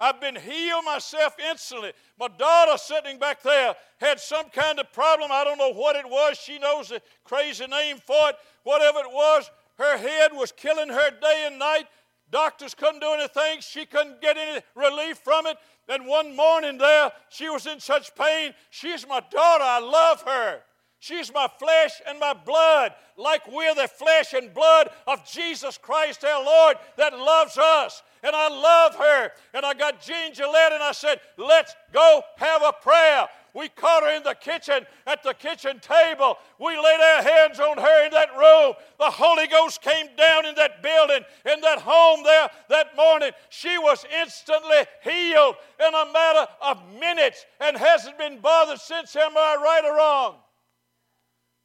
I've 0.00 0.20
been 0.20 0.36
healed 0.36 0.84
myself 0.84 1.36
instantly. 1.50 1.92
My 2.18 2.28
daughter 2.28 2.78
sitting 2.78 3.18
back 3.18 3.42
there 3.42 3.74
had 4.00 4.20
some 4.20 4.48
kind 4.50 4.78
of 4.78 4.92
problem. 4.92 5.30
I 5.32 5.42
don't 5.44 5.58
know 5.58 5.72
what 5.72 5.96
it 5.96 6.08
was. 6.08 6.38
She 6.38 6.58
knows 6.58 6.88
the 6.88 7.02
crazy 7.24 7.66
name 7.66 7.98
for 7.98 8.28
it. 8.28 8.36
Whatever 8.62 9.00
it 9.00 9.12
was, 9.12 9.50
her 9.78 9.98
head 9.98 10.32
was 10.32 10.52
killing 10.52 10.88
her 10.88 11.10
day 11.10 11.44
and 11.46 11.58
night. 11.58 11.86
Doctors 12.30 12.74
couldn't 12.74 13.00
do 13.00 13.12
anything. 13.12 13.60
She 13.60 13.86
couldn't 13.86 14.20
get 14.20 14.36
any 14.36 14.60
relief 14.74 15.18
from 15.18 15.46
it. 15.46 15.56
Then 15.88 16.04
one 16.04 16.36
morning 16.36 16.78
there, 16.78 17.10
she 17.30 17.48
was 17.48 17.66
in 17.66 17.80
such 17.80 18.14
pain. 18.14 18.52
She's 18.70 19.06
my 19.08 19.20
daughter. 19.30 19.64
I 19.64 19.80
love 19.80 20.22
her. 20.22 20.60
She's 21.00 21.32
my 21.32 21.48
flesh 21.58 22.02
and 22.08 22.18
my 22.18 22.34
blood, 22.34 22.92
like 23.16 23.46
we're 23.50 23.74
the 23.74 23.86
flesh 23.86 24.32
and 24.32 24.52
blood 24.52 24.90
of 25.06 25.24
Jesus 25.24 25.78
Christ 25.78 26.24
our 26.24 26.44
Lord 26.44 26.76
that 26.96 27.16
loves 27.16 27.56
us. 27.56 28.02
And 28.24 28.34
I 28.34 28.48
love 28.48 28.96
her. 28.96 29.30
And 29.54 29.64
I 29.64 29.74
got 29.74 30.00
Jean 30.00 30.34
Gillette 30.34 30.72
and 30.72 30.82
I 30.82 30.90
said, 30.90 31.20
Let's 31.36 31.76
go 31.92 32.22
have 32.36 32.62
a 32.62 32.72
prayer. 32.82 33.28
We 33.54 33.68
caught 33.68 34.02
her 34.02 34.16
in 34.16 34.24
the 34.24 34.34
kitchen 34.34 34.86
at 35.06 35.22
the 35.22 35.34
kitchen 35.34 35.78
table. 35.80 36.36
We 36.58 36.76
laid 36.76 37.00
our 37.00 37.22
hands 37.22 37.60
on 37.60 37.78
her 37.78 38.06
in 38.06 38.12
that 38.12 38.36
room. 38.36 38.74
The 38.98 39.10
Holy 39.10 39.46
Ghost 39.46 39.80
came 39.80 40.06
down 40.16 40.46
in 40.46 40.54
that 40.56 40.82
building, 40.82 41.24
in 41.46 41.60
that 41.60 41.78
home 41.80 42.24
there 42.24 42.50
that 42.70 42.96
morning. 42.96 43.30
She 43.50 43.78
was 43.78 44.04
instantly 44.20 44.84
healed 45.02 45.54
in 45.80 45.94
a 45.94 46.12
matter 46.12 46.50
of 46.60 46.82
minutes 47.00 47.46
and 47.60 47.76
hasn't 47.76 48.18
been 48.18 48.40
bothered 48.40 48.80
since. 48.80 49.14
Am 49.14 49.36
I 49.36 49.56
right 49.62 49.84
or 49.84 49.96
wrong? 49.96 50.34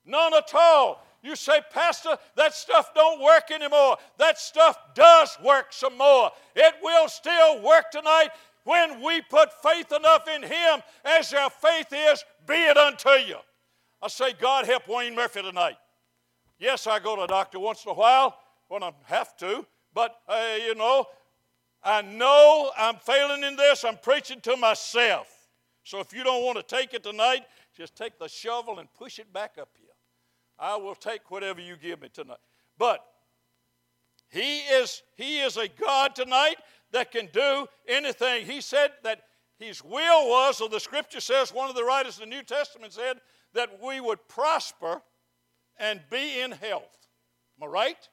None 0.05 0.33
at 0.33 0.53
all. 0.53 1.05
You 1.21 1.35
say, 1.37 1.61
Pastor, 1.71 2.17
that 2.35 2.53
stuff 2.53 2.93
don't 2.93 3.21
work 3.21 3.49
anymore. 3.49 3.97
That 4.17 4.37
stuff 4.37 4.77
does 4.93 5.37
work 5.43 5.67
some 5.71 5.97
more. 5.97 6.31
It 6.55 6.73
will 6.81 7.07
still 7.07 7.61
work 7.61 7.91
tonight 7.91 8.29
when 8.65 9.01
we 9.01 9.21
put 9.21 9.49
faith 9.61 9.91
enough 9.91 10.27
in 10.27 10.43
Him 10.43 10.81
as 11.05 11.33
our 11.33 11.49
faith 11.49 11.87
is, 11.91 12.23
be 12.45 12.55
it 12.55 12.77
unto 12.77 13.09
you. 13.09 13.37
I 14.01 14.09
say, 14.09 14.33
God 14.33 14.65
help 14.65 14.87
Wayne 14.87 15.15
Murphy 15.15 15.41
tonight. 15.41 15.77
Yes, 16.59 16.87
I 16.87 16.99
go 16.99 17.15
to 17.15 17.23
a 17.23 17.27
doctor 17.27 17.59
once 17.59 17.85
in 17.85 17.91
a 17.91 17.95
while 17.95 18.37
when 18.67 18.83
I 18.83 18.91
have 19.05 19.35
to, 19.37 19.65
but 19.93 20.17
uh, 20.27 20.57
you 20.65 20.75
know, 20.75 21.05
I 21.83 22.01
know 22.01 22.71
I'm 22.77 22.95
failing 22.95 23.43
in 23.43 23.55
this. 23.55 23.83
I'm 23.83 23.97
preaching 23.97 24.39
to 24.41 24.57
myself. 24.57 25.27
So 25.83 25.99
if 25.99 26.13
you 26.13 26.23
don't 26.23 26.43
want 26.43 26.57
to 26.57 26.63
take 26.63 26.93
it 26.93 27.03
tonight, 27.03 27.41
just 27.75 27.95
take 27.95 28.17
the 28.19 28.27
shovel 28.27 28.79
and 28.79 28.87
push 28.93 29.19
it 29.19 29.31
back 29.33 29.55
up 29.59 29.69
here. 29.77 29.92
I 30.59 30.77
will 30.77 30.95
take 30.95 31.29
whatever 31.29 31.61
you 31.61 31.75
give 31.75 32.01
me 32.01 32.09
tonight. 32.09 32.37
But 32.77 32.99
he 34.29 34.59
is, 34.59 35.03
he 35.15 35.39
is 35.39 35.57
a 35.57 35.67
God 35.67 36.15
tonight 36.15 36.55
that 36.91 37.11
can 37.11 37.29
do 37.31 37.67
anything. 37.87 38.45
He 38.45 38.61
said 38.61 38.91
that 39.03 39.23
his 39.59 39.83
will 39.83 40.29
was, 40.29 40.61
or 40.61 40.69
the 40.69 40.79
scripture 40.79 41.21
says, 41.21 41.53
one 41.53 41.69
of 41.69 41.75
the 41.75 41.83
writers 41.83 42.15
of 42.15 42.21
the 42.21 42.25
New 42.27 42.43
Testament 42.43 42.93
said, 42.93 43.21
that 43.53 43.81
we 43.83 43.99
would 43.99 44.27
prosper 44.27 45.01
and 45.77 46.01
be 46.09 46.41
in 46.41 46.51
health. 46.51 47.07
Am 47.61 47.67
I 47.67 47.71
right? 47.71 48.09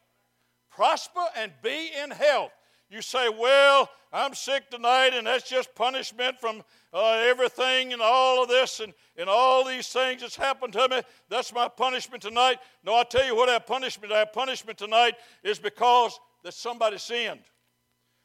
Prosper 0.71 1.25
and 1.37 1.53
be 1.63 1.91
in 2.03 2.11
health. 2.11 2.53
You 2.91 3.01
say, 3.03 3.29
Well, 3.29 3.89
I'm 4.13 4.35
sick 4.35 4.69
tonight, 4.69 5.13
and 5.15 5.27
that's 5.27 5.49
just 5.49 5.73
punishment 5.77 6.41
from 6.41 6.63
uh, 6.93 7.23
everything 7.25 7.93
and 7.93 8.03
all 8.03 8.43
of 8.43 8.49
this 8.49 8.81
and, 8.81 8.93
and 9.17 9.31
all 9.31 9.65
these 9.65 9.89
things 9.89 10.23
that's 10.23 10.35
happened 10.35 10.73
to 10.73 10.89
me. 10.89 11.01
That's 11.29 11.55
my 11.55 11.69
punishment 11.69 12.21
tonight. 12.21 12.59
No, 12.85 12.97
I 12.97 13.05
tell 13.05 13.25
you 13.25 13.37
what 13.37 13.49
our 13.49 13.61
punishment, 13.61 14.13
our 14.13 14.27
punishment 14.27 14.77
tonight 14.77 15.15
is 15.45 15.61
because 15.61 16.19
that 16.43 16.55
somebody 16.55 16.99
sinned. 16.99 17.41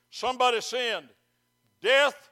Somebody 0.10 0.62
sinned. 0.62 1.10
Death, 1.81 2.29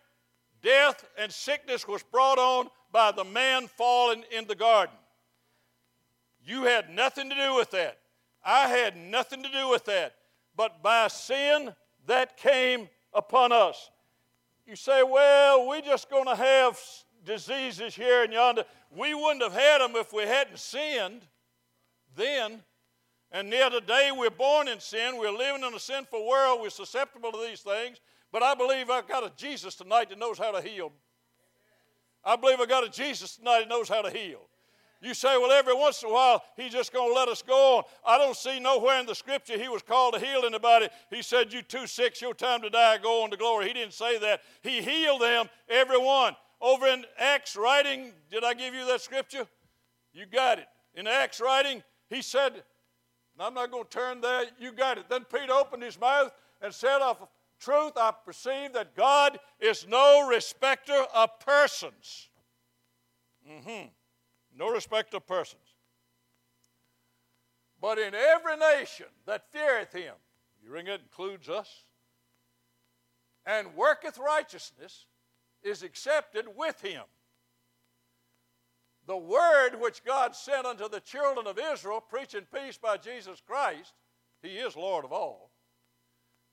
death, 0.64 1.06
and 1.20 1.32
sickness 1.32 1.88
was 1.88 2.02
brought 2.02 2.40
on 2.40 2.70
by 2.92 3.12
the 3.12 3.24
man 3.24 3.68
falling 3.68 4.24
in 4.36 4.48
the 4.48 4.56
garden. 4.56 4.96
You 6.44 6.64
had 6.64 6.90
nothing 6.90 7.30
to 7.30 7.36
do 7.36 7.56
with 7.56 7.70
that. 7.72 8.00
I 8.44 8.68
had 8.68 8.98
nothing 8.98 9.44
to 9.44 9.50
do 9.50 9.70
with 9.70 9.86
that. 9.86 10.16
But 10.56 10.82
by 10.82 11.08
sin, 11.08 11.74
that 12.08 12.38
came 12.38 12.90
upon 13.14 13.52
us. 13.52 13.90
You 14.66 14.76
say, 14.76 15.04
well, 15.04 15.68
we're 15.68 15.82
just 15.82 16.10
going 16.10 16.26
to 16.26 16.36
have 16.36 16.80
diseases 17.26 17.96
here 17.96 18.24
and 18.24 18.34
yonder. 18.34 18.64
We 18.96 19.14
wouldn't 19.14 19.44
have 19.44 19.54
had 19.54 19.80
them 19.80 19.96
if 19.96 20.14
we 20.14 20.24
hadn't 20.24 20.60
sinned 20.60 21.22
then. 22.16 22.62
And 23.32 23.50
near 23.50 23.70
today, 23.70 24.12
we're 24.16 24.30
born 24.30 24.68
in 24.68 24.80
sin. 24.80 25.18
We're 25.18 25.32
living 25.32 25.64
in 25.64 25.74
a 25.74 25.80
sinful 25.80 26.28
world. 26.28 26.62
We're 26.62 26.70
susceptible 26.70 27.32
to 27.32 27.40
these 27.48 27.62
things. 27.62 28.00
But 28.32 28.44
I 28.44 28.54
believe 28.56 28.90
I've 28.90 29.08
got 29.08 29.24
a 29.24 29.32
Jesus 29.36 29.76
tonight 29.76 30.10
that 30.10 30.20
knows 30.20 30.38
how 30.38 30.52
to 30.52 30.62
heal. 30.62 30.92
I 32.24 32.36
believe 32.36 32.60
I've 32.62 32.70
got 32.70 32.86
a 32.86 32.90
Jesus 32.90 33.36
tonight 33.36 33.62
that 33.62 33.70
knows 33.70 33.90
how 33.90 34.02
to 34.02 34.10
heal. 34.10 34.42
You 35.04 35.14
say, 35.14 35.38
well, 35.38 35.52
every 35.52 35.74
once 35.74 36.02
in 36.02 36.10
a 36.10 36.14
while, 36.14 36.42
he's 36.56 36.72
just 36.72 36.94
going 36.94 37.10
to 37.10 37.14
let 37.14 37.28
us 37.28 37.42
go 37.42 37.78
on. 37.78 37.84
I 38.06 38.18
don't 38.18 38.38
see 38.38 38.60
nowhere 38.60 39.00
in 39.02 39.06
the 39.06 39.14
scripture 39.14 39.58
he 39.58 39.68
was 39.68 39.82
called 39.82 40.14
to 40.14 40.20
heal 40.20 40.44
anybody. 40.46 40.88
He 41.10 41.22
said, 41.22 41.52
You 41.52 41.62
too 41.62 41.88
sick, 41.88 42.20
your 42.22 42.34
time 42.34 42.62
to 42.62 42.70
die, 42.70 42.98
go 43.00 43.24
on 43.24 43.30
to 43.32 43.38
glory. 43.38 43.68
He 43.68 43.74
didn't 43.74 43.94
say 43.94 44.18
that. 44.20 44.42
He 44.62 44.82
healed 44.82 45.22
them, 45.22 45.50
every 45.68 45.98
one. 45.98 46.38
Over 46.62 46.88
in 46.88 47.04
Acts 47.20 47.58
writing, 47.58 48.14
did 48.32 48.46
I 48.46 48.54
give 48.54 48.74
you 48.74 48.86
that 48.88 49.02
scripture? 49.02 49.46
You 50.14 50.26
got 50.26 50.60
it. 50.60 50.68
In 50.96 51.06
Acts 51.06 51.42
writing, 51.42 51.84
he 52.10 52.22
said, 52.22 52.64
I'm 53.38 53.54
not 53.54 53.72
going 53.72 53.84
to 53.84 53.90
turn 53.90 54.22
there, 54.22 54.46
you 54.58 54.72
got 54.72 54.98
it. 54.98 55.10
Then 55.10 55.26
Peter 55.26 55.52
opened 55.52 55.84
his 55.84 56.00
mouth 56.00 56.32
and 56.62 56.74
said, 56.74 57.00
I've 57.02 57.18
truth, 57.60 57.94
I 57.98 58.14
perceive 58.26 58.74
that 58.74 58.96
God 58.96 59.40
is 59.60 59.86
no 59.88 60.28
respecter 60.28 61.06
of 61.14 61.40
persons. 61.40 62.30
Mm-hmm. 63.50 63.88
No 64.58 64.70
respect 64.70 65.14
of 65.14 65.26
persons. 65.26 65.62
But 67.82 67.98
in 67.98 68.14
every 68.16 68.56
nation 68.58 69.08
that 69.26 69.52
feareth 69.52 69.92
him, 69.92 70.14
you 70.64 70.72
ring 70.72 70.88
it 70.88 71.02
includes 71.02 71.50
us, 71.50 71.86
and 73.46 73.76
worketh 73.76 74.18
righteousness 74.18 75.06
is 75.64 75.84
accepted 75.84 76.46
with 76.56 76.80
him. 76.82 77.04
The 79.06 79.18
word 79.18 79.72
which 79.80 80.06
God 80.06 80.34
sent 80.34 80.66
unto 80.66 80.88
the 80.88 81.02
children 81.02 81.46
of 81.46 81.60
Israel, 81.60 82.00
preaching 82.00 82.48
peace 82.54 82.78
by 82.78 82.96
Jesus 82.96 83.42
Christ, 83.46 83.94
he 84.42 84.58
is 84.58 84.78
Lord 84.78 85.04
of 85.04 85.12
all. 85.12 85.52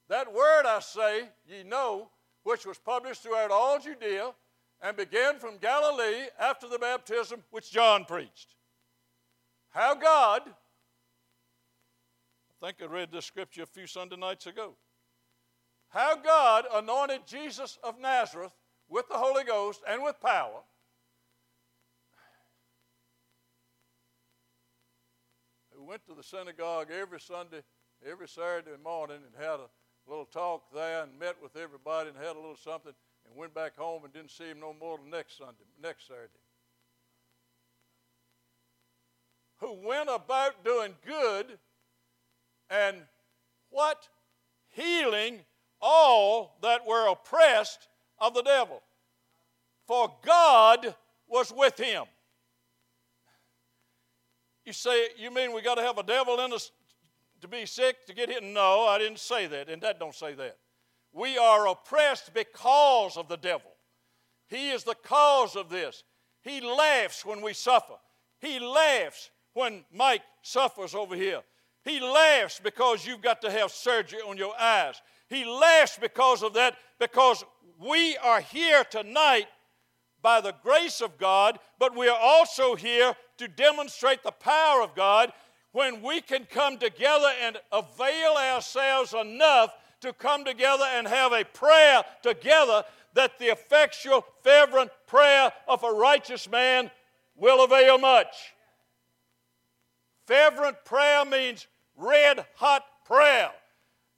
That 0.08 0.32
word, 0.32 0.66
I 0.66 0.80
say, 0.80 1.28
ye 1.46 1.62
know, 1.62 2.10
which 2.42 2.66
was 2.66 2.78
published 2.78 3.22
throughout 3.22 3.52
all 3.52 3.78
Judea 3.78 4.32
and 4.82 4.96
began 4.96 5.38
from 5.38 5.58
Galilee 5.58 6.26
after 6.38 6.68
the 6.68 6.78
baptism 6.78 7.42
which 7.50 7.70
John 7.70 8.04
preached. 8.04 8.54
How 9.70 9.94
God, 9.94 10.42
I 10.46 10.52
think 12.66 12.76
I 12.82 12.86
read 12.86 13.12
this 13.12 13.26
scripture 13.26 13.62
a 13.62 13.66
few 13.66 13.86
Sunday 13.86 14.16
nights 14.16 14.46
ago, 14.46 14.74
how 15.88 16.16
God 16.16 16.64
anointed 16.72 17.26
Jesus 17.26 17.78
of 17.82 18.00
Nazareth 18.00 18.52
with 18.88 19.08
the 19.08 19.16
Holy 19.16 19.44
Ghost 19.44 19.82
and 19.88 20.02
with 20.02 20.20
power. 20.20 20.62
Who 25.76 25.84
went 25.84 26.04
to 26.06 26.14
the 26.14 26.22
synagogue 26.22 26.88
every 26.90 27.20
Sunday, 27.20 27.62
every 28.06 28.28
Saturday 28.28 28.76
morning, 28.82 29.18
and 29.26 29.34
had 29.42 29.60
a 29.60 29.68
little 30.06 30.24
talk 30.24 30.72
there, 30.74 31.02
and 31.02 31.18
met 31.18 31.36
with 31.42 31.56
everybody, 31.56 32.08
and 32.08 32.18
had 32.18 32.36
a 32.36 32.40
little 32.40 32.56
something, 32.56 32.92
and 33.30 33.38
went 33.38 33.54
back 33.54 33.76
home 33.76 34.04
and 34.04 34.12
didn't 34.12 34.30
see 34.30 34.44
him 34.44 34.60
no 34.60 34.74
more 34.78 34.98
the 34.98 35.16
next 35.16 35.38
Sunday, 35.38 35.54
next 35.82 36.08
Saturday. 36.08 36.28
Who 39.58 39.74
went 39.86 40.08
about 40.12 40.64
doing 40.64 40.94
good 41.06 41.46
and 42.68 42.96
what? 43.70 44.08
Healing 44.70 45.40
all 45.80 46.56
that 46.62 46.86
were 46.86 47.08
oppressed 47.08 47.88
of 48.18 48.34
the 48.34 48.42
devil. 48.42 48.82
For 49.86 50.12
God 50.24 50.94
was 51.28 51.52
with 51.54 51.78
him. 51.78 52.04
You 54.64 54.72
say, 54.72 55.08
you 55.16 55.30
mean 55.30 55.52
we 55.52 55.62
got 55.62 55.76
to 55.76 55.82
have 55.82 55.98
a 55.98 56.02
devil 56.02 56.38
in 56.40 56.52
us 56.52 56.70
to 57.40 57.48
be 57.48 57.66
sick 57.66 58.06
to 58.06 58.14
get 58.14 58.28
hit? 58.28 58.42
No, 58.44 58.86
I 58.86 58.98
didn't 58.98 59.18
say 59.18 59.46
that, 59.46 59.68
and 59.68 59.82
that 59.82 59.98
don't 59.98 60.14
say 60.14 60.34
that. 60.34 60.56
We 61.12 61.38
are 61.38 61.68
oppressed 61.68 62.32
because 62.34 63.16
of 63.16 63.28
the 63.28 63.36
devil. 63.36 63.70
He 64.48 64.70
is 64.70 64.84
the 64.84 64.94
cause 64.94 65.56
of 65.56 65.68
this. 65.68 66.04
He 66.42 66.60
laughs 66.60 67.24
when 67.24 67.40
we 67.40 67.52
suffer. 67.52 67.94
He 68.40 68.58
laughs 68.58 69.30
when 69.52 69.84
Mike 69.92 70.22
suffers 70.42 70.94
over 70.94 71.14
here. 71.14 71.42
He 71.84 72.00
laughs 72.00 72.60
because 72.62 73.06
you've 73.06 73.22
got 73.22 73.40
to 73.42 73.50
have 73.50 73.70
surgery 73.70 74.20
on 74.20 74.36
your 74.36 74.54
eyes. 74.58 75.00
He 75.28 75.44
laughs 75.44 75.98
because 76.00 76.42
of 76.42 76.54
that, 76.54 76.76
because 76.98 77.44
we 77.78 78.16
are 78.18 78.40
here 78.40 78.84
tonight 78.84 79.46
by 80.22 80.40
the 80.40 80.54
grace 80.62 81.00
of 81.00 81.18
God, 81.18 81.58
but 81.78 81.96
we 81.96 82.08
are 82.08 82.18
also 82.20 82.74
here 82.74 83.14
to 83.38 83.48
demonstrate 83.48 84.22
the 84.22 84.32
power 84.32 84.82
of 84.82 84.94
God 84.94 85.32
when 85.72 86.02
we 86.02 86.20
can 86.20 86.44
come 86.44 86.76
together 86.76 87.30
and 87.42 87.56
avail 87.72 88.34
ourselves 88.36 89.14
enough 89.14 89.72
to 90.00 90.12
come 90.12 90.44
together 90.44 90.84
and 90.94 91.06
have 91.06 91.32
a 91.32 91.44
prayer 91.44 92.02
together 92.22 92.84
that 93.14 93.38
the 93.38 93.46
effectual, 93.46 94.24
fervent 94.42 94.90
prayer 95.06 95.52
of 95.66 95.82
a 95.82 95.90
righteous 95.90 96.48
man 96.50 96.90
will 97.36 97.64
avail 97.64 97.98
much. 97.98 98.54
Fervent 100.26 100.76
prayer 100.84 101.24
means 101.24 101.66
red 101.96 102.44
hot 102.54 102.84
prayer. 103.04 103.50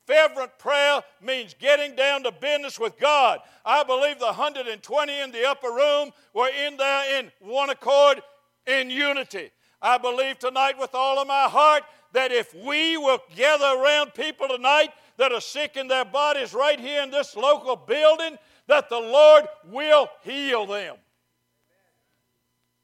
Fervent 0.06 0.58
prayer 0.58 1.00
means 1.22 1.54
getting 1.58 1.94
down 1.94 2.24
to 2.24 2.32
business 2.32 2.78
with 2.78 2.98
God. 2.98 3.38
I 3.64 3.84
believe 3.84 4.18
the 4.18 4.26
120 4.26 5.20
in 5.20 5.30
the 5.30 5.48
upper 5.48 5.70
room 5.70 6.10
were 6.34 6.50
in 6.66 6.76
there 6.76 7.18
in 7.18 7.30
one 7.40 7.70
accord, 7.70 8.20
in 8.66 8.90
unity. 8.90 9.50
I 9.80 9.98
believe 9.98 10.38
tonight 10.38 10.78
with 10.78 10.94
all 10.94 11.18
of 11.18 11.28
my 11.28 11.44
heart 11.44 11.84
that 12.12 12.30
if 12.30 12.54
we 12.54 12.96
will 12.96 13.20
gather 13.34 13.80
around 13.80 14.12
people 14.14 14.48
tonight 14.48 14.90
that 15.22 15.30
are 15.30 15.40
sick 15.40 15.76
in 15.76 15.86
their 15.86 16.04
bodies 16.04 16.52
right 16.52 16.80
here 16.80 17.00
in 17.00 17.08
this 17.08 17.36
local 17.36 17.76
building, 17.76 18.36
that 18.66 18.88
the 18.88 18.98
Lord 18.98 19.44
will 19.70 20.08
heal 20.24 20.66
them. 20.66 20.96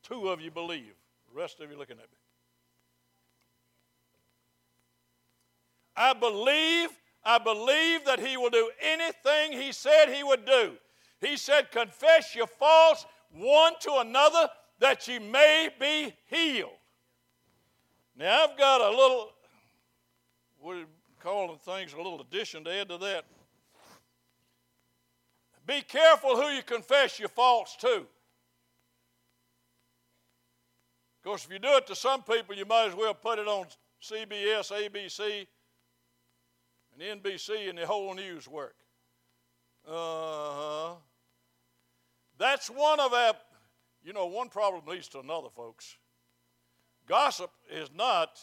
Two 0.04 0.28
of 0.28 0.40
you 0.40 0.52
believe, 0.52 0.94
the 1.28 1.36
rest 1.36 1.58
of 1.58 1.68
you 1.68 1.76
looking 1.76 1.96
at 1.96 2.04
me. 2.04 2.18
I 5.96 6.12
believe 6.12 6.90
I 7.24 7.38
believe 7.38 8.04
that 8.04 8.20
He 8.20 8.36
will 8.36 8.50
do 8.50 8.70
anything 8.80 9.60
He 9.60 9.72
said 9.72 10.06
He 10.06 10.22
would 10.22 10.46
do. 10.46 10.74
He 11.20 11.36
said, 11.36 11.72
Confess 11.72 12.36
your 12.36 12.46
faults 12.46 13.04
one 13.32 13.72
to 13.80 13.96
another 13.98 14.48
that 14.78 15.08
ye 15.08 15.18
may 15.18 15.70
be 15.80 16.14
healed. 16.26 16.70
Now, 18.16 18.44
I've 18.44 18.56
got 18.56 18.80
a 18.80 18.90
little, 18.90 19.30
what 20.60 20.76
do 21.28 21.34
you 21.34 21.46
call 21.46 21.56
things, 21.56 21.92
a 21.92 21.96
little 21.96 22.20
addition 22.20 22.64
to 22.64 22.72
add 22.72 22.88
to 22.88 22.98
that. 22.98 23.24
Be 25.66 25.82
careful 25.82 26.36
who 26.36 26.48
you 26.48 26.62
confess 26.62 27.18
your 27.18 27.28
faults 27.28 27.76
to. 27.76 27.96
Of 27.96 28.04
course, 31.22 31.44
if 31.44 31.52
you 31.52 31.58
do 31.58 31.76
it 31.76 31.86
to 31.88 31.94
some 31.94 32.22
people, 32.22 32.54
you 32.54 32.64
might 32.64 32.88
as 32.88 32.94
well 32.94 33.12
put 33.12 33.38
it 33.38 33.46
on 33.46 33.66
CBS, 34.02 34.72
ABC, 34.72 35.46
and 36.98 37.22
NBC 37.22 37.68
and 37.68 37.76
the 37.78 37.86
whole 37.86 38.14
news 38.14 38.48
work. 38.48 38.76
Uh 39.86 39.92
huh. 39.92 40.94
That's 42.38 42.70
one 42.70 43.00
of 43.00 43.12
our, 43.12 43.34
you 44.02 44.12
know, 44.12 44.26
one 44.26 44.48
problem 44.48 44.84
leads 44.86 45.08
to 45.08 45.20
another, 45.20 45.48
folks. 45.54 45.96
Gossip 47.06 47.50
is 47.70 47.90
not 47.94 48.40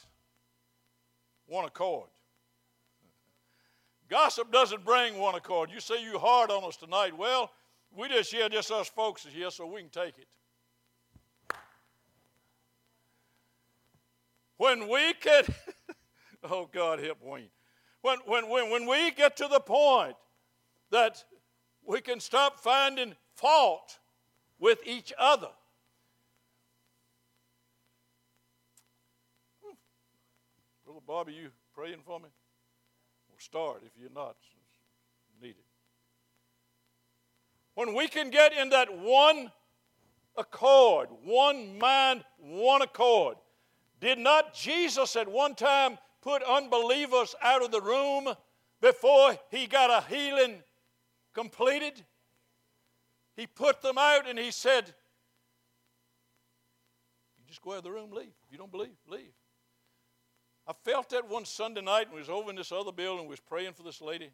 one 1.48 1.66
accord. 1.66 2.10
Gossip 4.10 4.52
doesn't 4.52 4.86
bring 4.86 5.18
one 5.18 5.36
accord. 5.36 5.72
You 5.72 5.80
say 5.80 6.04
you 6.04 6.20
hard 6.20 6.52
on 6.52 6.64
us 6.64 6.78
tonight. 6.78 7.18
Well, 7.18 7.52
we 7.96 8.08
just 8.08 8.32
here, 8.32 8.48
just 8.50 8.72
us 8.72 8.88
folks 8.88 9.26
is 9.26 9.34
here, 9.34 9.50
so 9.50 9.66
we 9.66 9.82
can 9.82 9.90
take 9.90 10.18
it. 10.18 10.28
When 14.58 14.88
we 14.88 15.14
can, 15.14 15.44
oh 16.44 16.70
God 16.72 17.00
help 17.00 17.22
Wayne 17.22 17.50
when, 18.06 18.20
when, 18.28 18.48
when, 18.50 18.70
when 18.70 18.86
we 18.86 19.10
get 19.10 19.36
to 19.38 19.48
the 19.48 19.60
point 19.60 20.16
that 20.92 21.24
we 21.84 22.00
can 22.02 22.20
stop 22.20 22.60
finding 22.60 23.16
fault 23.34 23.98
with 24.60 24.80
each 24.86 25.12
other. 25.18 25.50
Brother 30.86 31.00
Bobby, 31.08 31.34
you 31.34 31.50
praying 31.74 32.02
for 32.06 32.20
me? 32.20 32.30
Start 33.38 33.84
if 33.86 33.92
you're 34.00 34.10
not 34.14 34.36
needed. 35.42 35.64
When 37.76 37.94
we 37.94 38.08
can 38.08 38.30
get 38.30 38.54
in 38.54 38.70
that 38.70 38.98
one 38.98 39.52
accord, 40.38 41.10
one 41.24 41.78
mind, 41.78 42.24
one 42.40 42.82
accord. 42.82 43.38
Did 44.00 44.20
not 44.20 44.54
Jesus 44.54 45.16
at 45.16 45.28
one 45.28 45.56
time 45.56 45.98
put 46.22 46.44
unbelievers 46.44 47.36
out 47.42 47.64
of 47.64 47.72
the 47.72 47.82
room 47.82 48.30
before 48.82 49.38
he 49.52 49.68
got 49.68 49.90
a 49.90 50.06
healing 50.14 50.64
completed? 51.34 52.06
He 53.36 53.48
put 53.48 53.82
them 53.82 53.98
out 53.98 54.28
and 54.28 54.40
he 54.40 54.52
said, 54.52 54.86
You 57.38 57.44
just 57.48 57.62
go 57.62 57.72
out 57.72 57.80
of 57.80 57.84
the 57.84 57.92
room, 57.92 58.12
leave. 58.12 58.34
If 58.46 58.52
you 58.52 58.58
don't 58.58 58.72
believe, 58.72 58.96
leave. 59.08 59.34
I 60.68 60.74
felt 60.84 61.10
that 61.12 61.30
one 61.30 61.46
Sunday 61.46 61.82
night 61.82 62.12
we 62.12 62.20
was 62.20 62.30
over 62.30 62.50
in 62.50 62.56
this 62.56 62.72
other 62.72 62.92
building, 62.92 63.26
we 63.26 63.32
was 63.32 63.40
praying 63.40 63.74
for 63.74 63.84
this 63.84 64.02
lady, 64.02 64.32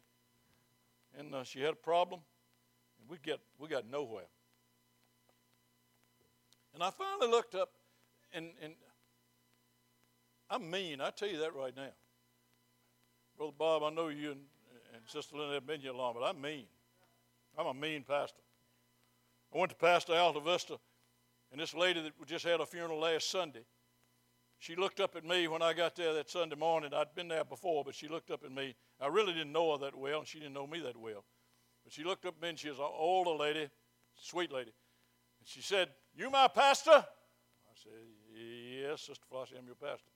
and 1.18 1.34
uh, 1.34 1.44
she 1.44 1.60
had 1.60 1.72
a 1.72 1.76
problem, 1.76 2.20
and 3.00 3.10
we 3.10 3.18
get 3.22 3.38
we 3.58 3.68
got 3.68 3.88
nowhere. 3.90 4.24
And 6.74 6.82
I 6.82 6.90
finally 6.90 7.28
looked 7.28 7.54
up, 7.54 7.70
and, 8.32 8.50
and 8.62 8.72
I'm 10.48 10.70
mean. 10.70 11.02
I 11.02 11.10
tell 11.10 11.28
you 11.28 11.38
that 11.40 11.54
right 11.54 11.76
now. 11.76 11.90
Brother 13.36 13.52
Bob, 13.58 13.82
I 13.82 13.90
know 13.90 14.08
you 14.08 14.30
and, 14.30 14.40
and 14.94 15.02
Sister 15.06 15.36
Linda 15.36 15.54
have 15.54 15.66
been 15.66 15.80
here 15.80 15.92
long, 15.92 16.14
but 16.18 16.24
I'm 16.24 16.40
mean. 16.40 16.64
I'm 17.58 17.66
a 17.66 17.74
mean 17.74 18.04
pastor. 18.04 18.40
I 19.54 19.58
went 19.58 19.70
to 19.70 19.76
Pastor 19.76 20.14
Alta 20.14 20.40
Vista, 20.40 20.78
and 21.50 21.60
this 21.60 21.74
lady 21.74 22.02
that 22.02 22.12
just 22.26 22.46
had 22.46 22.60
a 22.60 22.66
funeral 22.66 23.00
last 23.00 23.30
Sunday, 23.30 23.64
she 24.62 24.76
looked 24.76 25.00
up 25.00 25.16
at 25.16 25.24
me 25.24 25.48
when 25.48 25.60
I 25.60 25.72
got 25.72 25.96
there 25.96 26.14
that 26.14 26.30
Sunday 26.30 26.54
morning. 26.54 26.94
I'd 26.94 27.16
been 27.16 27.26
there 27.26 27.42
before, 27.42 27.82
but 27.82 27.96
she 27.96 28.06
looked 28.06 28.30
up 28.30 28.44
at 28.44 28.52
me. 28.52 28.76
I 29.00 29.08
really 29.08 29.32
didn't 29.32 29.50
know 29.50 29.72
her 29.72 29.78
that 29.78 29.96
well, 29.96 30.20
and 30.20 30.28
she 30.28 30.38
didn't 30.38 30.54
know 30.54 30.68
me 30.68 30.78
that 30.82 30.96
well. 30.96 31.24
But 31.82 31.92
she 31.92 32.04
looked 32.04 32.24
up 32.26 32.36
at 32.36 32.42
me, 32.42 32.50
and 32.50 32.58
she 32.60 32.68
was 32.68 32.78
an 32.78 32.86
older 32.88 33.32
lady, 33.32 33.68
sweet 34.14 34.52
lady. 34.52 34.70
And 35.40 35.48
she 35.48 35.62
said, 35.62 35.88
You 36.14 36.30
my 36.30 36.46
pastor? 36.46 36.92
I 36.92 37.74
said, 37.74 37.90
Yes, 38.32 39.00
Sister 39.00 39.24
Flossie, 39.28 39.58
I'm 39.58 39.66
your 39.66 39.74
pastor. 39.74 40.12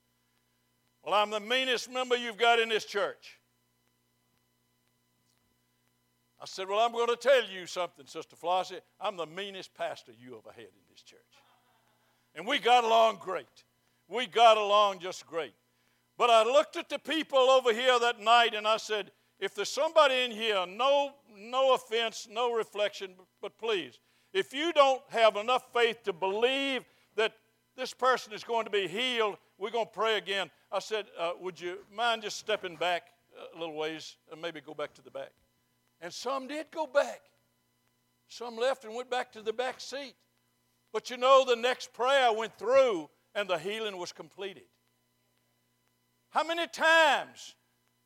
Well, 1.02 1.14
I'm 1.14 1.30
the 1.30 1.40
meanest 1.40 1.90
member 1.90 2.16
you've 2.16 2.38
got 2.38 2.61
in 2.61 2.68
this 2.68 2.85
church. 2.85 3.40
I 6.40 6.44
said, 6.44 6.68
Well, 6.68 6.78
I'm 6.78 6.92
going 6.92 7.09
to 7.09 7.16
tell 7.16 7.44
you 7.48 7.66
something, 7.66 8.06
Sister 8.06 8.37
Flossie. 8.37 8.78
I'm 9.00 9.16
the 9.16 9.26
meanest 9.26 9.74
pastor 9.74 10.12
you 10.16 10.38
ever 10.38 10.54
had 10.54 10.66
in 10.66 10.87
this 10.88 11.02
church. 11.02 11.18
And 12.37 12.46
we 12.46 12.61
got 12.61 12.85
along 12.85 13.18
great. 13.20 13.64
We 14.09 14.27
got 14.27 14.57
along 14.57 15.01
just 15.01 15.27
great. 15.27 15.55
But 16.16 16.31
I 16.31 16.45
looked 16.45 16.77
at 16.77 16.88
the 16.88 16.99
people 16.99 17.38
over 17.38 17.73
here 17.73 17.99
that 17.99 18.21
night 18.21 18.55
and 18.55 18.66
I 18.66 18.79
said, 18.79 19.11
if 19.38 19.55
there's 19.55 19.69
somebody 19.69 20.25
in 20.25 20.31
here, 20.31 20.64
no, 20.66 21.12
no 21.37 21.75
offense, 21.75 22.27
no 22.31 22.53
reflection, 22.53 23.12
but 23.42 23.59
please, 23.59 23.99
if 24.33 24.55
you 24.55 24.73
don't 24.73 25.03
have 25.09 25.37
enough 25.37 25.64
faith 25.73 26.03
to 26.05 26.12
believe 26.12 26.85
that 27.16 27.33
this 27.77 27.92
person 27.92 28.33
is 28.33 28.45
going 28.45 28.64
to 28.64 28.71
be 28.71 28.88
healed, 28.88 29.37
we're 29.59 29.71
going 29.71 29.87
to 29.87 29.92
pray 29.92 30.16
again. 30.16 30.51
I 30.73 30.79
said, 30.79 31.07
uh, 31.19 31.33
Would 31.40 31.61
you 31.61 31.79
mind 31.95 32.23
just 32.23 32.38
stepping 32.38 32.77
back 32.77 33.09
a 33.55 33.59
little 33.59 33.75
ways 33.75 34.16
and 34.33 34.40
maybe 34.40 34.61
go 34.61 34.75
back 34.75 34.95
to 34.95 35.03
the 35.03 35.11
back? 35.11 35.33
And 36.01 36.12
some 36.12 36.49
did 36.49 36.66
go 36.71 36.87
back. 36.87 37.21
Some 38.29 38.57
left 38.57 38.85
and 38.85 38.95
went 38.95 39.11
back 39.11 39.33
to 39.33 39.42
the 39.42 39.53
back 39.53 39.81
seat. 39.81 40.14
But 40.92 41.11
you 41.11 41.16
know, 41.16 41.45
the 41.47 41.57
next 41.57 41.92
prayer 41.92 42.27
I 42.27 42.31
went 42.31 42.59
through 42.59 43.09
and 43.37 43.49
the 43.49 43.59
healing 43.59 43.99
was 43.99 44.11
completed. 44.11 44.64
How 46.31 46.42
many 46.42 46.66
times? 46.66 47.55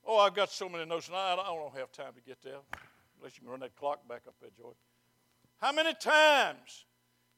Oh, 0.05 0.19
I've 0.19 0.35
got 0.35 0.51
so 0.51 0.69
many 0.69 0.85
notes, 0.85 1.07
and 1.07 1.16
I, 1.16 1.37
don't 1.37 1.75
have 1.77 1.93
time 1.93 2.12
to 2.14 2.21
get 2.21 2.43
there, 2.43 2.57
unless 3.19 3.37
you 3.37 3.43
can 3.43 3.51
run 3.51 3.61
that 3.61 3.77
clock 3.77 4.07
back 4.09 4.23
up 4.27 4.35
there, 4.40 4.51
George. 4.59 4.77
How 5.59 5.73
many 5.73 5.95
times 5.95 6.85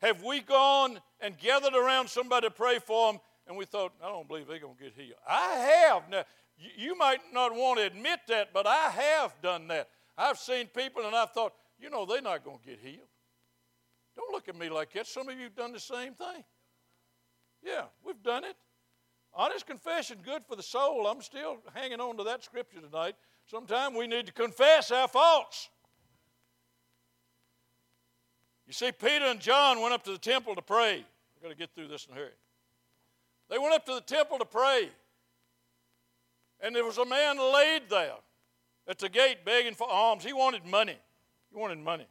have 0.01 0.23
we 0.23 0.41
gone 0.41 1.01
and 1.21 1.39
gathered 1.39 1.75
around 1.75 2.09
somebody 2.09 2.47
to 2.47 2.51
pray 2.51 2.79
for 2.79 3.13
them, 3.13 3.21
and 3.47 3.57
we 3.57 3.67
thought, 3.67 3.93
I 4.03 4.09
don't 4.09 4.27
believe 4.27 4.47
they're 4.47 4.59
going 4.59 4.77
to 4.77 4.83
get 4.83 4.95
healed? 4.97 5.19
I 5.29 5.55
have. 5.55 6.09
Now, 6.09 6.25
you 6.57 6.97
might 6.97 7.21
not 7.33 7.55
want 7.55 7.79
to 7.79 7.87
admit 7.87 8.21
that, 8.29 8.55
but 8.55 8.67
I 8.67 8.91
have 8.91 9.35
done 9.43 9.69
that. 9.69 9.89
I've 10.17 10.39
seen 10.39 10.67
people, 10.69 11.05
and 11.05 11.15
I've 11.15 11.33
thought, 11.33 11.53
you 11.79 11.91
know, 11.91 12.07
they're 12.07 12.23
not 12.23 12.45
going 12.45 12.59
to 12.59 12.65
get 12.65 12.79
healed. 12.83 13.09
Don't 14.17 14.33
look 14.33 14.49
at 14.49 14.57
me 14.57 14.71
like 14.71 14.93
that. 14.93 15.07
Some 15.07 15.29
of 15.29 15.37
you 15.37 15.45
have 15.45 15.57
done 15.57 15.73
the 15.73 15.81
same 15.81 16.15
thing. 16.15 16.45
Yeah, 17.63 17.85
we've 18.05 18.23
done 18.23 18.45
it. 18.45 18.57
Honest 19.35 19.67
confession, 19.67 20.19
good 20.23 20.43
for 20.47 20.57
the 20.57 20.63
soul. 20.63 21.07
I'm 21.07 21.23
still 21.23 21.59
hanging 21.75 22.01
on 22.01 22.17
to 22.19 22.25
that 22.25 22.45
scripture 22.45 22.81
tonight. 22.81 23.15
Sometimes 23.47 23.97
we 23.97 24.07
need 24.07 24.27
to 24.27 24.33
confess 24.33 24.91
our 24.91 25.09
faults. 25.09 25.71
You 28.67 28.73
see, 28.73 28.93
Peter 28.93 29.25
and 29.27 29.41
John 29.41 29.81
went 29.81 29.95
up 29.95 30.03
to 30.05 30.13
the 30.13 30.19
temple 30.19 30.55
to 30.55 30.63
pray. 30.63 31.05
I've 31.37 31.43
got 31.43 31.49
to 31.49 31.55
get 31.55 31.75
through 31.75 31.89
this 31.89 32.07
in 32.07 32.15
a 32.15 32.17
hurry. 32.17 32.31
They 33.49 33.59
went 33.59 33.75
up 33.75 33.85
to 33.87 33.95
the 33.95 34.01
temple 34.01 34.39
to 34.39 34.45
pray. 34.45 34.89
And 36.61 36.75
there 36.75 36.85
was 36.85 36.99
a 36.99 37.05
man 37.05 37.39
laid 37.39 37.83
there 37.91 38.15
at 38.87 38.99
the 38.99 39.09
gate 39.09 39.45
begging 39.45 39.75
for 39.75 39.91
alms. 39.91 40.25
He 40.25 40.33
wanted 40.33 40.65
money. 40.65 40.97
He 41.51 41.59
wanted 41.59 41.79
money. 41.79 42.07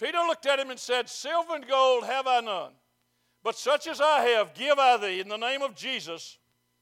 Peter 0.00 0.18
looked 0.26 0.46
at 0.46 0.58
him 0.58 0.70
and 0.70 0.80
said, 0.80 1.10
Silver 1.10 1.56
and 1.56 1.68
gold 1.68 2.04
have 2.04 2.26
I 2.26 2.40
none, 2.40 2.72
but 3.42 3.56
such 3.56 3.86
as 3.86 4.00
I 4.00 4.20
have 4.20 4.54
give 4.54 4.78
I 4.78 4.96
thee. 4.96 5.20
In 5.20 5.28
the 5.28 5.36
name 5.36 5.60
of 5.60 5.74
Jesus 5.74 6.38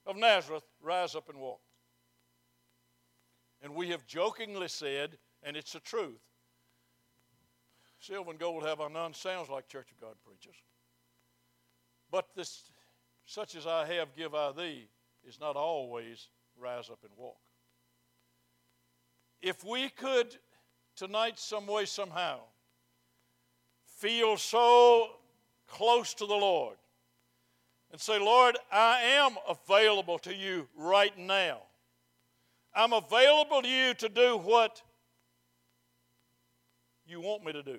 of 0.06 0.16
Nazareth, 0.16 0.62
rise 0.80 1.16
up 1.16 1.28
and 1.28 1.38
walk. 1.38 1.60
And 3.60 3.74
we 3.74 3.88
have 3.88 4.06
jokingly 4.06 4.68
said, 4.68 5.18
and 5.42 5.56
it's 5.56 5.72
the 5.72 5.80
truth, 5.80 6.20
silver 7.98 8.30
and 8.30 8.38
gold 8.38 8.64
have 8.64 8.80
I 8.80 8.86
none 8.86 9.14
sounds 9.14 9.48
like 9.48 9.66
Church 9.66 9.90
of 9.90 10.00
God 10.00 10.14
preachers. 10.24 10.56
But 12.12 12.26
this, 12.36 12.70
such 13.26 13.56
as 13.56 13.66
I 13.66 13.84
have 13.94 14.14
give 14.16 14.32
I 14.34 14.52
thee, 14.52 14.86
is 15.26 15.40
not 15.40 15.56
always 15.56 16.28
rise 16.56 16.88
up 16.88 17.00
and 17.02 17.12
walk. 17.16 17.40
If 19.42 19.64
we 19.64 19.88
could 19.88 20.36
tonight, 20.94 21.38
some 21.38 21.66
way, 21.66 21.84
somehow, 21.84 22.38
feel 23.98 24.36
so 24.36 25.08
close 25.66 26.14
to 26.14 26.26
the 26.26 26.34
Lord 26.34 26.76
and 27.90 28.00
say, 28.00 28.18
Lord, 28.18 28.56
I 28.70 29.00
am 29.02 29.32
available 29.48 30.18
to 30.20 30.34
you 30.34 30.68
right 30.76 31.16
now. 31.18 31.62
I'm 32.74 32.92
available 32.92 33.62
to 33.62 33.68
you 33.68 33.94
to 33.94 34.08
do 34.08 34.38
what 34.38 34.82
you 37.06 37.20
want 37.20 37.44
me 37.44 37.52
to 37.52 37.62
do. 37.62 37.78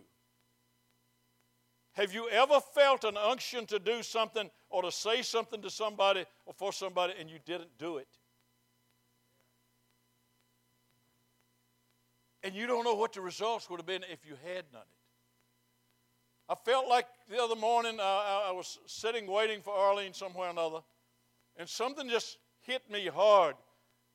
Have 1.94 2.14
you 2.14 2.30
ever 2.30 2.60
felt 2.74 3.04
an 3.04 3.18
unction 3.18 3.66
to 3.68 3.80
do 3.80 4.04
something 4.04 4.50
or 4.70 4.82
to 4.84 4.92
say 4.92 5.22
something 5.22 5.62
to 5.62 5.70
somebody 5.70 6.26
or 6.46 6.54
for 6.54 6.74
somebody 6.74 7.14
and 7.20 7.30
you 7.30 7.40
didn't 7.46 7.78
do 7.78 7.98
it? 7.98 8.08
And 12.44 12.56
you 12.56 12.68
don't 12.68 12.84
know 12.86 12.96
what 12.96 13.14
the 13.14 13.22
results 13.22 13.70
would 13.70 13.80
have 13.80 13.86
been 13.86 14.04
if 14.12 14.26
you 14.26 14.36
had 14.46 14.72
done 14.72 14.82
it. 14.82 14.99
I 16.50 16.56
felt 16.56 16.88
like 16.88 17.06
the 17.30 17.42
other 17.42 17.56
morning 17.56 18.00
uh, 18.00 18.04
I 18.04 18.52
was 18.52 18.80
sitting 18.88 19.28
waiting 19.28 19.62
for 19.62 19.72
Arlene 19.74 20.14
somewhere 20.14 20.48
or 20.48 20.52
another, 20.52 20.80
and 21.56 21.70
something 21.70 22.10
just 22.10 22.40
hit 22.62 22.90
me 22.90 23.06
hard 23.06 23.56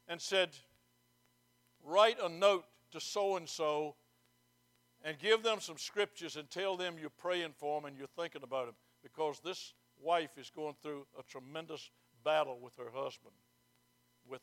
and 0.08 0.20
said, 0.20 0.50
Write 1.84 2.16
a 2.20 2.28
note 2.28 2.64
to 2.92 3.00
so 3.00 3.36
and 3.36 3.48
so 3.48 3.94
and 5.04 5.18
give 5.18 5.42
them 5.42 5.60
some 5.60 5.76
scriptures 5.76 6.36
and 6.36 6.50
tell 6.50 6.76
them 6.76 6.96
you're 6.98 7.10
praying 7.10 7.52
for 7.56 7.78
them 7.78 7.86
and 7.86 7.96
you're 7.96 8.08
thinking 8.16 8.42
about 8.42 8.66
them 8.66 8.74
because 9.02 9.38
this 9.44 9.74
wife 10.02 10.30
is 10.38 10.50
going 10.50 10.74
through 10.82 11.06
a 11.18 11.22
tremendous 11.22 11.90
battle 12.24 12.58
with 12.60 12.74
her 12.76 12.90
husband 12.92 13.34
with 14.26 14.40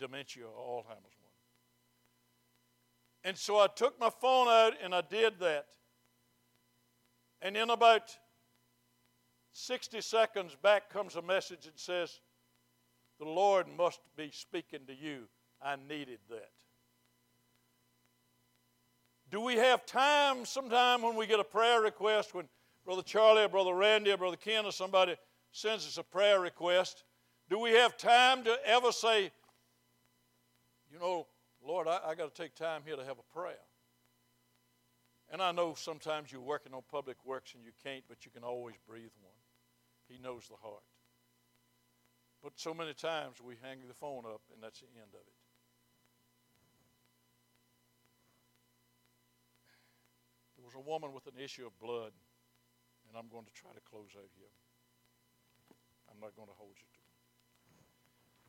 dementia 0.00 0.44
or 0.46 0.82
Alzheimer's 0.82 1.18
one. 1.20 1.34
And 3.24 3.36
so 3.36 3.58
I 3.58 3.66
took 3.66 4.00
my 4.00 4.10
phone 4.10 4.48
out 4.48 4.72
and 4.82 4.94
I 4.94 5.02
did 5.02 5.38
that. 5.40 5.66
And 7.44 7.58
in 7.58 7.68
about 7.68 8.16
60 9.52 10.00
seconds, 10.00 10.56
back 10.62 10.88
comes 10.88 11.14
a 11.14 11.22
message 11.22 11.66
that 11.66 11.78
says, 11.78 12.20
The 13.18 13.26
Lord 13.26 13.66
must 13.76 14.00
be 14.16 14.30
speaking 14.32 14.80
to 14.86 14.94
you. 14.94 15.28
I 15.62 15.76
needed 15.76 16.20
that. 16.30 16.48
Do 19.30 19.42
we 19.42 19.56
have 19.56 19.84
time 19.84 20.46
sometime 20.46 21.02
when 21.02 21.16
we 21.16 21.26
get 21.26 21.38
a 21.38 21.44
prayer 21.44 21.82
request, 21.82 22.34
when 22.34 22.48
Brother 22.86 23.02
Charlie 23.02 23.42
or 23.42 23.48
Brother 23.48 23.74
Randy 23.74 24.10
or 24.10 24.16
Brother 24.16 24.36
Ken 24.36 24.64
or 24.64 24.72
somebody 24.72 25.14
sends 25.52 25.86
us 25.86 25.98
a 25.98 26.02
prayer 26.02 26.40
request? 26.40 27.04
Do 27.50 27.58
we 27.58 27.72
have 27.72 27.98
time 27.98 28.42
to 28.44 28.56
ever 28.64 28.90
say, 28.90 29.24
you 30.90 30.98
know, 30.98 31.26
Lord, 31.62 31.88
I, 31.88 32.00
I 32.06 32.14
got 32.14 32.34
to 32.34 32.42
take 32.42 32.54
time 32.54 32.82
here 32.86 32.96
to 32.96 33.04
have 33.04 33.18
a 33.18 33.34
prayer? 33.38 33.58
And 35.34 35.42
I 35.42 35.50
know 35.50 35.74
sometimes 35.74 36.30
you're 36.30 36.40
working 36.40 36.72
on 36.74 36.82
public 36.88 37.16
works 37.26 37.54
and 37.58 37.64
you 37.64 37.72
can't, 37.82 38.04
but 38.06 38.24
you 38.24 38.30
can 38.30 38.44
always 38.44 38.76
breathe 38.86 39.10
one. 39.20 39.34
He 40.06 40.16
knows 40.22 40.46
the 40.46 40.54
heart. 40.62 40.86
But 42.40 42.52
so 42.54 42.72
many 42.72 42.94
times 42.94 43.42
we 43.42 43.56
hang 43.60 43.78
the 43.88 43.98
phone 43.98 44.22
up 44.30 44.42
and 44.54 44.62
that's 44.62 44.78
the 44.78 44.86
end 44.94 45.10
of 45.10 45.26
it. 45.26 45.34
There 50.54 50.64
was 50.64 50.78
a 50.78 50.88
woman 50.88 51.12
with 51.12 51.26
an 51.26 51.42
issue 51.42 51.66
of 51.66 51.76
blood, 51.80 52.14
and 53.08 53.18
I'm 53.18 53.26
going 53.26 53.44
to 53.44 53.52
try 53.58 53.72
to 53.74 53.82
close 53.90 54.14
out 54.14 54.30
here. 54.38 54.54
I'm 56.14 56.20
not 56.20 56.36
going 56.36 56.46
to 56.46 56.54
hold 56.54 56.78
you 56.78 56.86
to 56.94 57.02
it. 57.02 57.10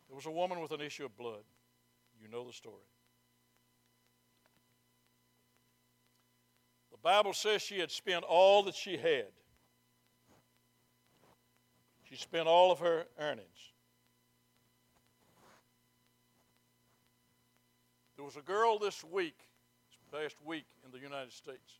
There 0.07 0.15
was 0.15 0.27
a 0.27 0.31
woman 0.31 0.61
with 0.61 0.69
an 0.69 0.81
issue 0.81 1.05
of 1.05 1.17
blood. 1.17 1.49
You 2.21 2.27
know 2.29 2.45
the 2.45 2.53
story. 2.53 2.85
Bible 7.05 7.33
says 7.33 7.61
she 7.61 7.77
had 7.77 7.91
spent 7.91 8.23
all 8.23 8.63
that 8.63 8.73
she 8.73 8.97
had. 8.97 9.27
She 12.09 12.15
spent 12.15 12.47
all 12.47 12.71
of 12.71 12.79
her 12.79 13.05
earnings. 13.19 13.73
There 18.15 18.25
was 18.25 18.37
a 18.37 18.41
girl 18.41 18.79
this 18.79 19.03
week, 19.03 19.37
this 19.87 20.19
past 20.19 20.35
week 20.43 20.65
in 20.83 20.91
the 20.91 20.97
United 20.97 21.31
States, 21.31 21.77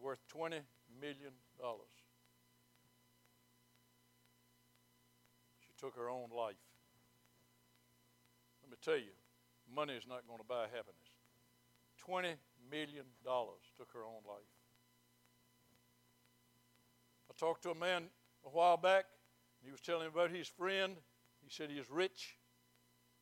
worth 0.00 0.18
$20 0.36 0.58
million. 1.00 1.32
She 5.60 5.70
took 5.78 5.94
her 5.94 6.10
own 6.10 6.30
life. 6.36 6.56
Let 8.64 8.72
me 8.72 8.76
tell 8.84 8.96
you, 8.96 9.14
money 9.72 9.94
is 9.94 10.08
not 10.08 10.26
going 10.26 10.40
to 10.40 10.44
buy 10.44 10.62
happiness. 10.62 11.14
$20 12.04 12.34
million 12.70 13.04
dollars. 13.24 13.60
took 13.76 13.92
her 13.92 14.04
own 14.04 14.22
life. 14.26 14.42
I 17.30 17.34
talked 17.38 17.62
to 17.62 17.70
a 17.70 17.74
man 17.74 18.04
a 18.44 18.48
while 18.48 18.76
back. 18.76 19.06
He 19.64 19.70
was 19.70 19.80
telling 19.80 20.08
about 20.08 20.30
his 20.30 20.46
friend. 20.46 20.96
He 21.42 21.50
said 21.50 21.70
he 21.70 21.78
is 21.78 21.90
rich. 21.90 22.36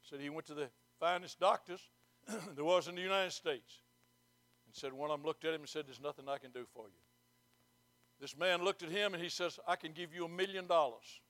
Said 0.03 0.21
he 0.21 0.31
went 0.31 0.47
to 0.47 0.55
the 0.55 0.69
finest 0.99 1.39
doctors 1.39 1.81
there 2.55 2.65
was 2.65 2.89
in 2.89 2.95
the 2.95 3.01
United 3.01 3.33
States. 3.33 3.81
And 4.67 4.75
said, 4.75 4.93
one 4.93 5.11
of 5.11 5.19
them 5.19 5.27
looked 5.27 5.45
at 5.45 5.55
him 5.55 5.61
and 5.61 5.69
said, 5.69 5.87
There's 5.87 6.01
nothing 6.01 6.29
I 6.29 6.39
can 6.39 6.51
do 6.51 6.65
for 6.75 6.85
you. 6.85 7.01
This 8.21 8.37
man 8.37 8.63
looked 8.63 8.83
at 8.83 8.91
him 8.91 9.15
and 9.15 9.23
he 9.23 9.29
says, 9.29 9.59
I 9.67 9.77
can 9.77 9.93
give 9.93 10.15
you 10.15 10.25
a 10.25 10.29
million 10.29 10.67
dollars 10.67 11.21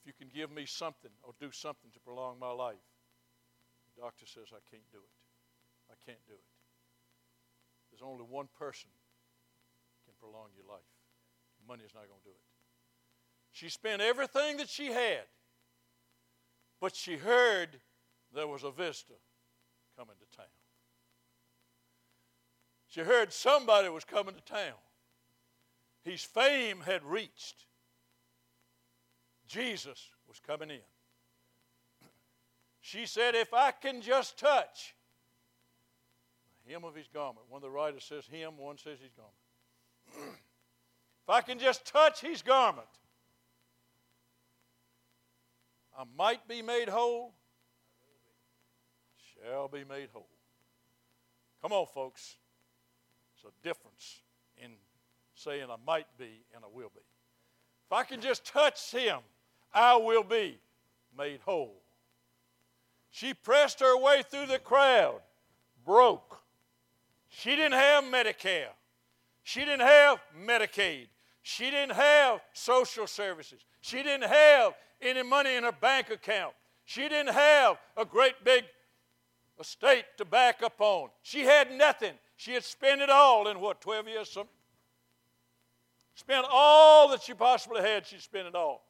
if 0.00 0.06
you 0.06 0.12
can 0.18 0.28
give 0.34 0.50
me 0.50 0.64
something 0.64 1.10
or 1.22 1.34
do 1.38 1.50
something 1.52 1.90
to 1.92 2.00
prolong 2.00 2.38
my 2.38 2.50
life. 2.50 2.76
The 3.94 4.02
doctor 4.02 4.24
says, 4.24 4.46
I 4.52 4.60
can't 4.70 4.90
do 4.90 4.98
it. 4.98 5.19
I 5.90 5.96
can't 6.06 6.24
do 6.26 6.34
it. 6.34 6.50
There's 7.90 8.02
only 8.02 8.24
one 8.24 8.48
person 8.58 8.90
can 10.04 10.14
prolong 10.18 10.48
your 10.56 10.66
life. 10.72 10.86
Money 11.66 11.82
is 11.84 11.94
not 11.94 12.08
going 12.08 12.20
to 12.20 12.28
do 12.28 12.30
it. 12.30 12.50
She 13.52 13.68
spent 13.68 14.00
everything 14.00 14.58
that 14.58 14.68
she 14.68 14.86
had, 14.86 15.26
but 16.80 16.94
she 16.94 17.16
heard 17.16 17.80
there 18.32 18.46
was 18.46 18.62
a 18.62 18.70
visitor 18.70 19.18
coming 19.98 20.14
to 20.18 20.36
town. 20.36 20.46
She 22.88 23.00
heard 23.00 23.32
somebody 23.32 23.88
was 23.88 24.04
coming 24.04 24.34
to 24.34 24.40
town. 24.40 24.78
His 26.02 26.22
fame 26.22 26.80
had 26.84 27.04
reached. 27.04 27.66
Jesus 29.46 30.10
was 30.28 30.40
coming 30.40 30.70
in. 30.70 30.78
She 32.80 33.06
said, 33.06 33.34
If 33.34 33.52
I 33.52 33.72
can 33.72 34.00
just 34.00 34.38
touch 34.38 34.94
hem 36.70 36.84
of 36.84 36.94
his 36.94 37.08
garment, 37.12 37.46
one 37.48 37.58
of 37.58 37.62
the 37.62 37.70
writers 37.70 38.04
says 38.04 38.26
him, 38.26 38.56
one 38.56 38.78
says 38.78 38.98
his 39.00 39.12
garment. 39.12 40.36
if 41.24 41.28
I 41.28 41.40
can 41.40 41.58
just 41.58 41.84
touch 41.86 42.20
his 42.20 42.42
garment, 42.42 42.86
I 45.98 46.04
might 46.16 46.46
be 46.48 46.62
made 46.62 46.88
whole, 46.88 47.34
shall 49.34 49.68
be 49.68 49.84
made 49.84 50.08
whole. 50.12 50.28
Come 51.62 51.72
on, 51.72 51.86
folks. 51.86 52.36
There's 53.42 53.52
a 53.52 53.68
difference 53.68 54.22
in 54.56 54.72
saying 55.34 55.64
I 55.70 55.76
might 55.86 56.06
be 56.18 56.44
and 56.54 56.64
I 56.64 56.68
will 56.72 56.90
be. 56.94 57.00
If 57.86 57.92
I 57.92 58.04
can 58.04 58.20
just 58.20 58.44
touch 58.44 58.92
him, 58.92 59.18
I 59.72 59.96
will 59.96 60.22
be 60.22 60.58
made 61.16 61.40
whole. 61.44 61.82
She 63.10 63.34
pressed 63.34 63.80
her 63.80 63.98
way 63.98 64.22
through 64.28 64.46
the 64.46 64.58
crowd, 64.58 65.20
broke. 65.84 66.39
She 67.30 67.56
didn't 67.56 67.72
have 67.72 68.04
Medicare. 68.04 68.68
She 69.42 69.60
didn't 69.60 69.80
have 69.80 70.20
Medicaid. 70.46 71.08
She 71.42 71.70
didn't 71.70 71.92
have 71.92 72.40
social 72.52 73.06
services. 73.06 73.64
She 73.80 74.02
didn't 74.02 74.28
have 74.28 74.74
any 75.00 75.22
money 75.22 75.54
in 75.54 75.64
her 75.64 75.72
bank 75.72 76.10
account. 76.10 76.52
She 76.84 77.08
didn't 77.08 77.32
have 77.32 77.78
a 77.96 78.04
great 78.04 78.44
big 78.44 78.64
estate 79.58 80.04
to 80.18 80.24
back 80.24 80.62
up 80.62 80.80
on. 80.80 81.08
She 81.22 81.40
had 81.40 81.72
nothing. 81.72 82.12
She 82.36 82.52
had 82.52 82.64
spent 82.64 83.00
it 83.00 83.10
all 83.10 83.48
in 83.48 83.60
what, 83.60 83.80
12 83.80 84.08
years? 84.08 84.30
Some, 84.30 84.48
spent 86.14 86.46
all 86.50 87.08
that 87.10 87.22
she 87.22 87.32
possibly 87.32 87.80
had, 87.80 88.06
she 88.06 88.18
spent 88.18 88.48
it 88.48 88.54
all. 88.54 88.84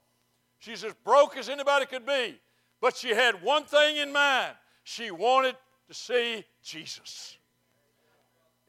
She's 0.58 0.82
as 0.84 0.94
broke 1.04 1.36
as 1.36 1.48
anybody 1.48 1.86
could 1.86 2.06
be. 2.06 2.40
But 2.80 2.96
she 2.96 3.10
had 3.10 3.42
one 3.42 3.64
thing 3.64 3.98
in 3.98 4.12
mind 4.12 4.54
she 4.82 5.10
wanted 5.10 5.56
to 5.88 5.94
see 5.94 6.44
Jesus. 6.62 7.36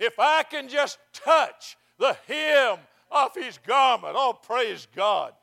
If 0.01 0.17
I 0.17 0.41
can 0.41 0.67
just 0.67 0.97
touch 1.13 1.77
the 1.99 2.17
hem 2.27 2.79
of 3.11 3.35
his 3.35 3.59
garment, 3.59 4.15
oh, 4.17 4.33
praise 4.33 4.87
God. 4.95 5.33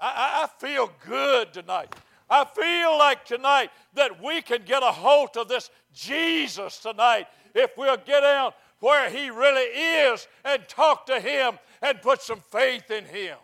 I, 0.00 0.42
I 0.44 0.60
feel 0.60 0.90
good 1.06 1.52
tonight. 1.52 1.94
I 2.28 2.44
feel 2.44 2.98
like 2.98 3.24
tonight 3.24 3.70
that 3.94 4.20
we 4.20 4.42
can 4.42 4.62
get 4.64 4.82
a 4.82 4.86
hold 4.86 5.36
of 5.36 5.46
this 5.46 5.70
Jesus 5.94 6.78
tonight 6.78 7.28
if 7.54 7.76
we'll 7.76 7.96
get 7.98 8.24
out 8.24 8.56
where 8.80 9.08
He 9.08 9.30
really 9.30 9.60
is 9.60 10.26
and 10.44 10.66
talk 10.66 11.06
to 11.06 11.20
Him 11.20 11.60
and 11.80 12.02
put 12.02 12.22
some 12.22 12.40
faith 12.50 12.90
in 12.90 13.04
Him. 13.04 13.36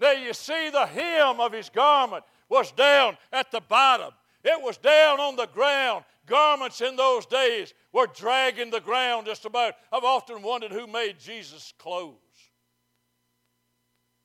Now, 0.00 0.12
you 0.12 0.32
see, 0.32 0.70
the 0.70 0.86
hem 0.86 1.38
of 1.38 1.52
His 1.52 1.68
garment 1.68 2.24
was 2.48 2.72
down 2.72 3.18
at 3.30 3.50
the 3.50 3.60
bottom, 3.60 4.12
it 4.42 4.62
was 4.62 4.78
down 4.78 5.20
on 5.20 5.36
the 5.36 5.48
ground. 5.48 6.04
Garments 6.26 6.80
in 6.80 6.96
those 6.96 7.26
days 7.26 7.74
were 7.92 8.06
dragging 8.06 8.70
the 8.70 8.80
ground 8.80 9.26
just 9.26 9.44
about. 9.44 9.74
I've 9.92 10.04
often 10.04 10.42
wondered 10.42 10.72
who 10.72 10.86
made 10.86 11.18
Jesus' 11.18 11.72
clothes. 11.78 12.14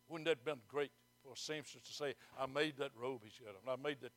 Wouldn't 0.07 0.25
that 0.25 0.37
have 0.37 0.45
been 0.45 0.61
great 0.67 0.91
for 1.23 1.33
a 1.33 1.37
seamstress 1.37 1.83
to 1.83 1.93
say, 1.93 2.15
I 2.39 2.45
made 2.45 2.77
that 2.77 2.91
robe 2.99 3.21
he's 3.23 3.39
got 3.39 3.55
on. 3.55 3.79
I 3.79 3.81
made 3.81 3.97
that. 4.01 4.11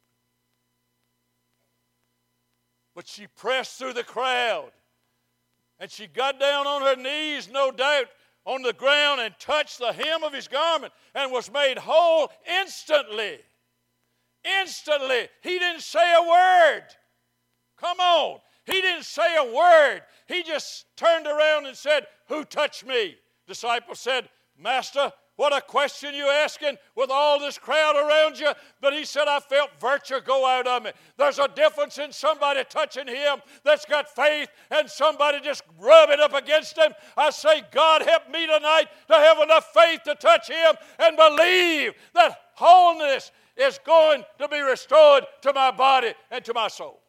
But 2.94 3.08
she 3.08 3.26
pressed 3.26 3.78
through 3.78 3.94
the 3.94 4.04
crowd. 4.04 4.70
And 5.80 5.90
she 5.90 6.06
got 6.06 6.38
down 6.38 6.66
on 6.66 6.82
her 6.82 6.96
knees, 6.96 7.50
no 7.50 7.72
doubt, 7.72 8.06
on 8.44 8.62
the 8.62 8.72
ground 8.72 9.20
and 9.20 9.34
touched 9.38 9.78
the 9.78 9.92
hem 9.92 10.22
of 10.22 10.32
his 10.32 10.48
garment 10.48 10.92
and 11.14 11.32
was 11.32 11.50
made 11.50 11.78
whole 11.78 12.30
instantly. 12.60 13.38
Instantly. 14.60 15.28
He 15.42 15.58
didn't 15.58 15.82
say 15.82 16.14
a 16.14 16.22
word. 16.22 16.84
Come 17.82 17.98
on. 17.98 18.38
He 18.64 18.80
didn't 18.80 19.04
say 19.04 19.36
a 19.36 19.52
word. 19.52 20.02
He 20.28 20.44
just 20.44 20.86
turned 20.96 21.26
around 21.26 21.66
and 21.66 21.76
said, 21.76 22.06
Who 22.28 22.44
touched 22.44 22.86
me? 22.86 23.16
Disciple 23.48 23.96
said, 23.96 24.28
Master, 24.56 25.12
what 25.34 25.52
a 25.52 25.60
question 25.60 26.14
you 26.14 26.28
asking 26.28 26.76
with 26.94 27.10
all 27.10 27.40
this 27.40 27.58
crowd 27.58 27.96
around 27.96 28.38
you. 28.38 28.52
But 28.80 28.92
he 28.92 29.04
said, 29.04 29.24
I 29.26 29.40
felt 29.40 29.70
virtue 29.80 30.20
go 30.24 30.46
out 30.46 30.68
of 30.68 30.84
me. 30.84 30.92
There's 31.18 31.40
a 31.40 31.48
difference 31.48 31.98
in 31.98 32.12
somebody 32.12 32.62
touching 32.70 33.08
him 33.08 33.38
that's 33.64 33.84
got 33.84 34.08
faith 34.08 34.48
and 34.70 34.88
somebody 34.88 35.40
just 35.40 35.64
rubbing 35.80 36.20
up 36.20 36.34
against 36.34 36.78
him. 36.78 36.92
I 37.16 37.30
say, 37.30 37.62
God 37.72 38.02
help 38.02 38.30
me 38.30 38.46
tonight 38.46 38.86
to 39.08 39.14
have 39.14 39.38
enough 39.38 39.72
faith 39.74 40.02
to 40.04 40.14
touch 40.14 40.48
him 40.48 40.76
and 41.00 41.16
believe 41.16 41.94
that 42.14 42.38
wholeness 42.54 43.32
is 43.56 43.80
going 43.84 44.22
to 44.38 44.46
be 44.46 44.60
restored 44.60 45.24
to 45.40 45.52
my 45.52 45.72
body 45.72 46.12
and 46.30 46.44
to 46.44 46.54
my 46.54 46.68
soul. 46.68 47.02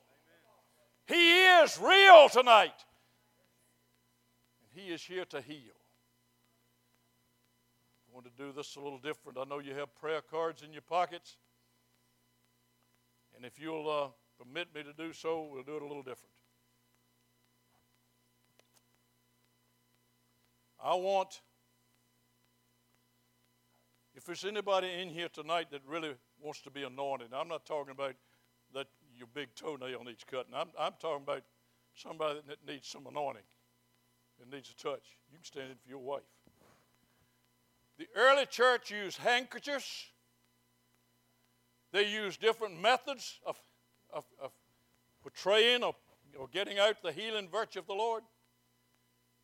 He 1.08 1.42
is 1.46 1.80
real 1.80 2.30
tonight. 2.30 2.86
And 4.62 4.84
he 4.84 4.92
is 4.92 5.04
here 5.04 5.26
to 5.26 5.42
heal 5.42 5.74
I 8.14 8.16
want 8.16 8.28
to 8.28 8.44
do 8.44 8.52
this 8.52 8.76
a 8.76 8.80
little 8.80 9.00
different. 9.00 9.40
I 9.40 9.44
know 9.46 9.58
you 9.58 9.74
have 9.74 9.96
prayer 9.96 10.22
cards 10.22 10.62
in 10.62 10.72
your 10.72 10.84
pockets. 10.84 11.38
And 13.36 13.44
if 13.44 13.60
you'll 13.60 13.90
uh, 13.90 14.10
permit 14.38 14.68
me 14.76 14.84
to 14.84 14.94
do 14.94 15.14
so, 15.14 15.50
we'll 15.52 15.64
do 15.64 15.78
it 15.78 15.82
a 15.82 15.88
little 15.88 16.04
different. 16.04 16.30
I 20.84 20.94
want, 20.94 21.42
if 24.14 24.26
there's 24.26 24.46
anybody 24.46 24.92
in 25.02 25.10
here 25.10 25.30
tonight 25.30 25.72
that 25.72 25.82
really 25.88 26.14
wants 26.40 26.62
to 26.62 26.70
be 26.70 26.84
anointed, 26.84 27.30
I'm 27.34 27.48
not 27.48 27.66
talking 27.66 27.94
about 27.94 28.14
your 29.18 29.28
big 29.34 29.54
toenail 29.56 30.04
needs 30.04 30.24
cutting. 30.24 30.54
I'm, 30.56 30.70
I'm 30.80 30.94
talking 31.00 31.24
about 31.24 31.44
somebody 31.96 32.40
that 32.48 32.58
needs 32.68 32.88
some 32.88 33.06
anointing, 33.08 33.44
that 34.40 34.52
needs 34.54 34.70
a 34.70 34.76
touch. 34.76 35.18
You 35.32 35.38
can 35.38 35.44
stand 35.44 35.72
in 35.72 35.78
for 35.78 35.90
your 35.90 36.00
wife. 36.00 36.22
The 37.98 38.08
early 38.16 38.46
church 38.46 38.92
used 38.92 39.18
handkerchiefs. 39.18 40.06
They 41.92 42.08
used 42.10 42.42
different 42.42 42.82
methods 42.82 43.40
of, 43.46 43.62
of, 44.12 44.26
of 44.42 44.52
portraying 45.22 45.84
or, 45.84 45.94
or 46.38 46.48
getting 46.52 46.80
out 46.80 47.04
the 47.04 47.12
healing 47.12 47.48
virtue 47.52 47.80
of 47.80 47.88
the 47.88 47.94
Lord. 47.94 48.24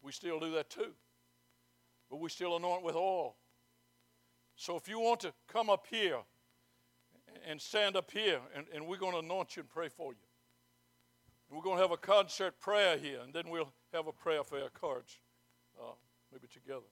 We 0.01 0.11
still 0.11 0.39
do 0.39 0.51
that 0.53 0.69
too. 0.69 0.93
But 2.09 2.19
we 2.19 2.29
still 2.29 2.57
anoint 2.57 2.83
with 2.83 2.95
oil. 2.95 3.35
So 4.55 4.75
if 4.75 4.89
you 4.89 4.99
want 4.99 5.19
to 5.21 5.33
come 5.47 5.69
up 5.69 5.85
here 5.89 6.17
and 7.47 7.61
stand 7.61 7.95
up 7.95 8.11
here, 8.11 8.39
and, 8.55 8.65
and 8.73 8.87
we're 8.87 8.97
going 8.97 9.13
to 9.13 9.19
anoint 9.19 9.55
you 9.55 9.61
and 9.61 9.69
pray 9.69 9.89
for 9.89 10.11
you. 10.11 10.19
We're 11.49 11.63
going 11.63 11.77
to 11.77 11.81
have 11.81 11.91
a 11.91 11.97
concert 11.97 12.59
prayer 12.59 12.97
here, 12.97 13.19
and 13.23 13.33
then 13.33 13.49
we'll 13.49 13.71
have 13.93 14.07
a 14.07 14.11
prayer 14.11 14.43
for 14.43 14.61
our 14.61 14.69
cards, 14.69 15.17
uh, 15.79 15.93
maybe 16.31 16.47
together. 16.47 16.85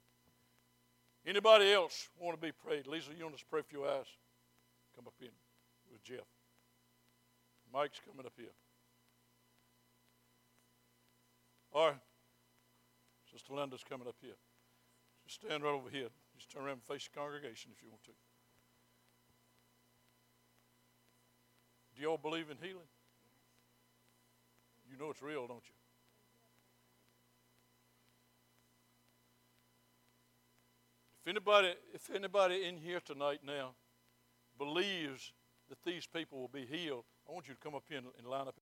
Anybody 1.25 1.71
else 1.73 2.09
want 2.19 2.39
to 2.39 2.45
be 2.45 2.51
prayed? 2.51 2.87
Lisa, 2.87 3.11
you 3.15 3.25
want 3.25 3.37
to 3.37 3.45
pray 3.45 3.61
for 3.61 3.75
your 3.75 3.87
eyes? 3.87 4.07
Come 4.95 5.05
up 5.05 5.13
in 5.21 5.29
with 5.91 6.03
Jeff. 6.03 6.25
Mike's 7.71 7.99
coming 8.03 8.25
up 8.25 8.33
here. 8.35 8.55
All 11.73 11.87
right. 11.87 11.97
Sister 13.31 13.53
Linda's 13.53 13.83
coming 13.87 14.07
up 14.07 14.15
here. 14.21 14.37
Just 15.27 15.41
stand 15.45 15.63
right 15.63 15.73
over 15.73 15.89
here. 15.89 16.07
Just 16.37 16.49
turn 16.49 16.63
around 16.63 16.79
and 16.79 16.83
face 16.83 17.07
the 17.11 17.19
congregation 17.19 17.71
if 17.75 17.83
you 17.83 17.89
want 17.89 18.03
to. 18.05 18.11
Do 21.97 22.03
y'all 22.03 22.17
believe 22.17 22.51
in 22.51 22.57
healing? 22.61 22.87
You 24.91 24.97
know 24.99 25.09
it's 25.09 25.21
real, 25.21 25.47
don't 25.47 25.63
you? 25.65 25.73
If 31.25 31.27
anybody, 31.27 31.73
if 31.93 32.09
anybody 32.13 32.65
in 32.65 32.77
here 32.77 32.99
tonight 32.99 33.39
now 33.43 33.71
believes 34.59 35.33
that 35.69 35.79
these 35.83 36.05
people 36.05 36.39
will 36.39 36.47
be 36.47 36.65
healed, 36.65 37.03
I 37.27 37.33
want 37.33 37.47
you 37.47 37.55
to 37.55 37.59
come 37.59 37.73
up 37.73 37.83
here 37.89 37.97
and, 37.97 38.07
and 38.17 38.27
line 38.27 38.47
up. 38.47 38.55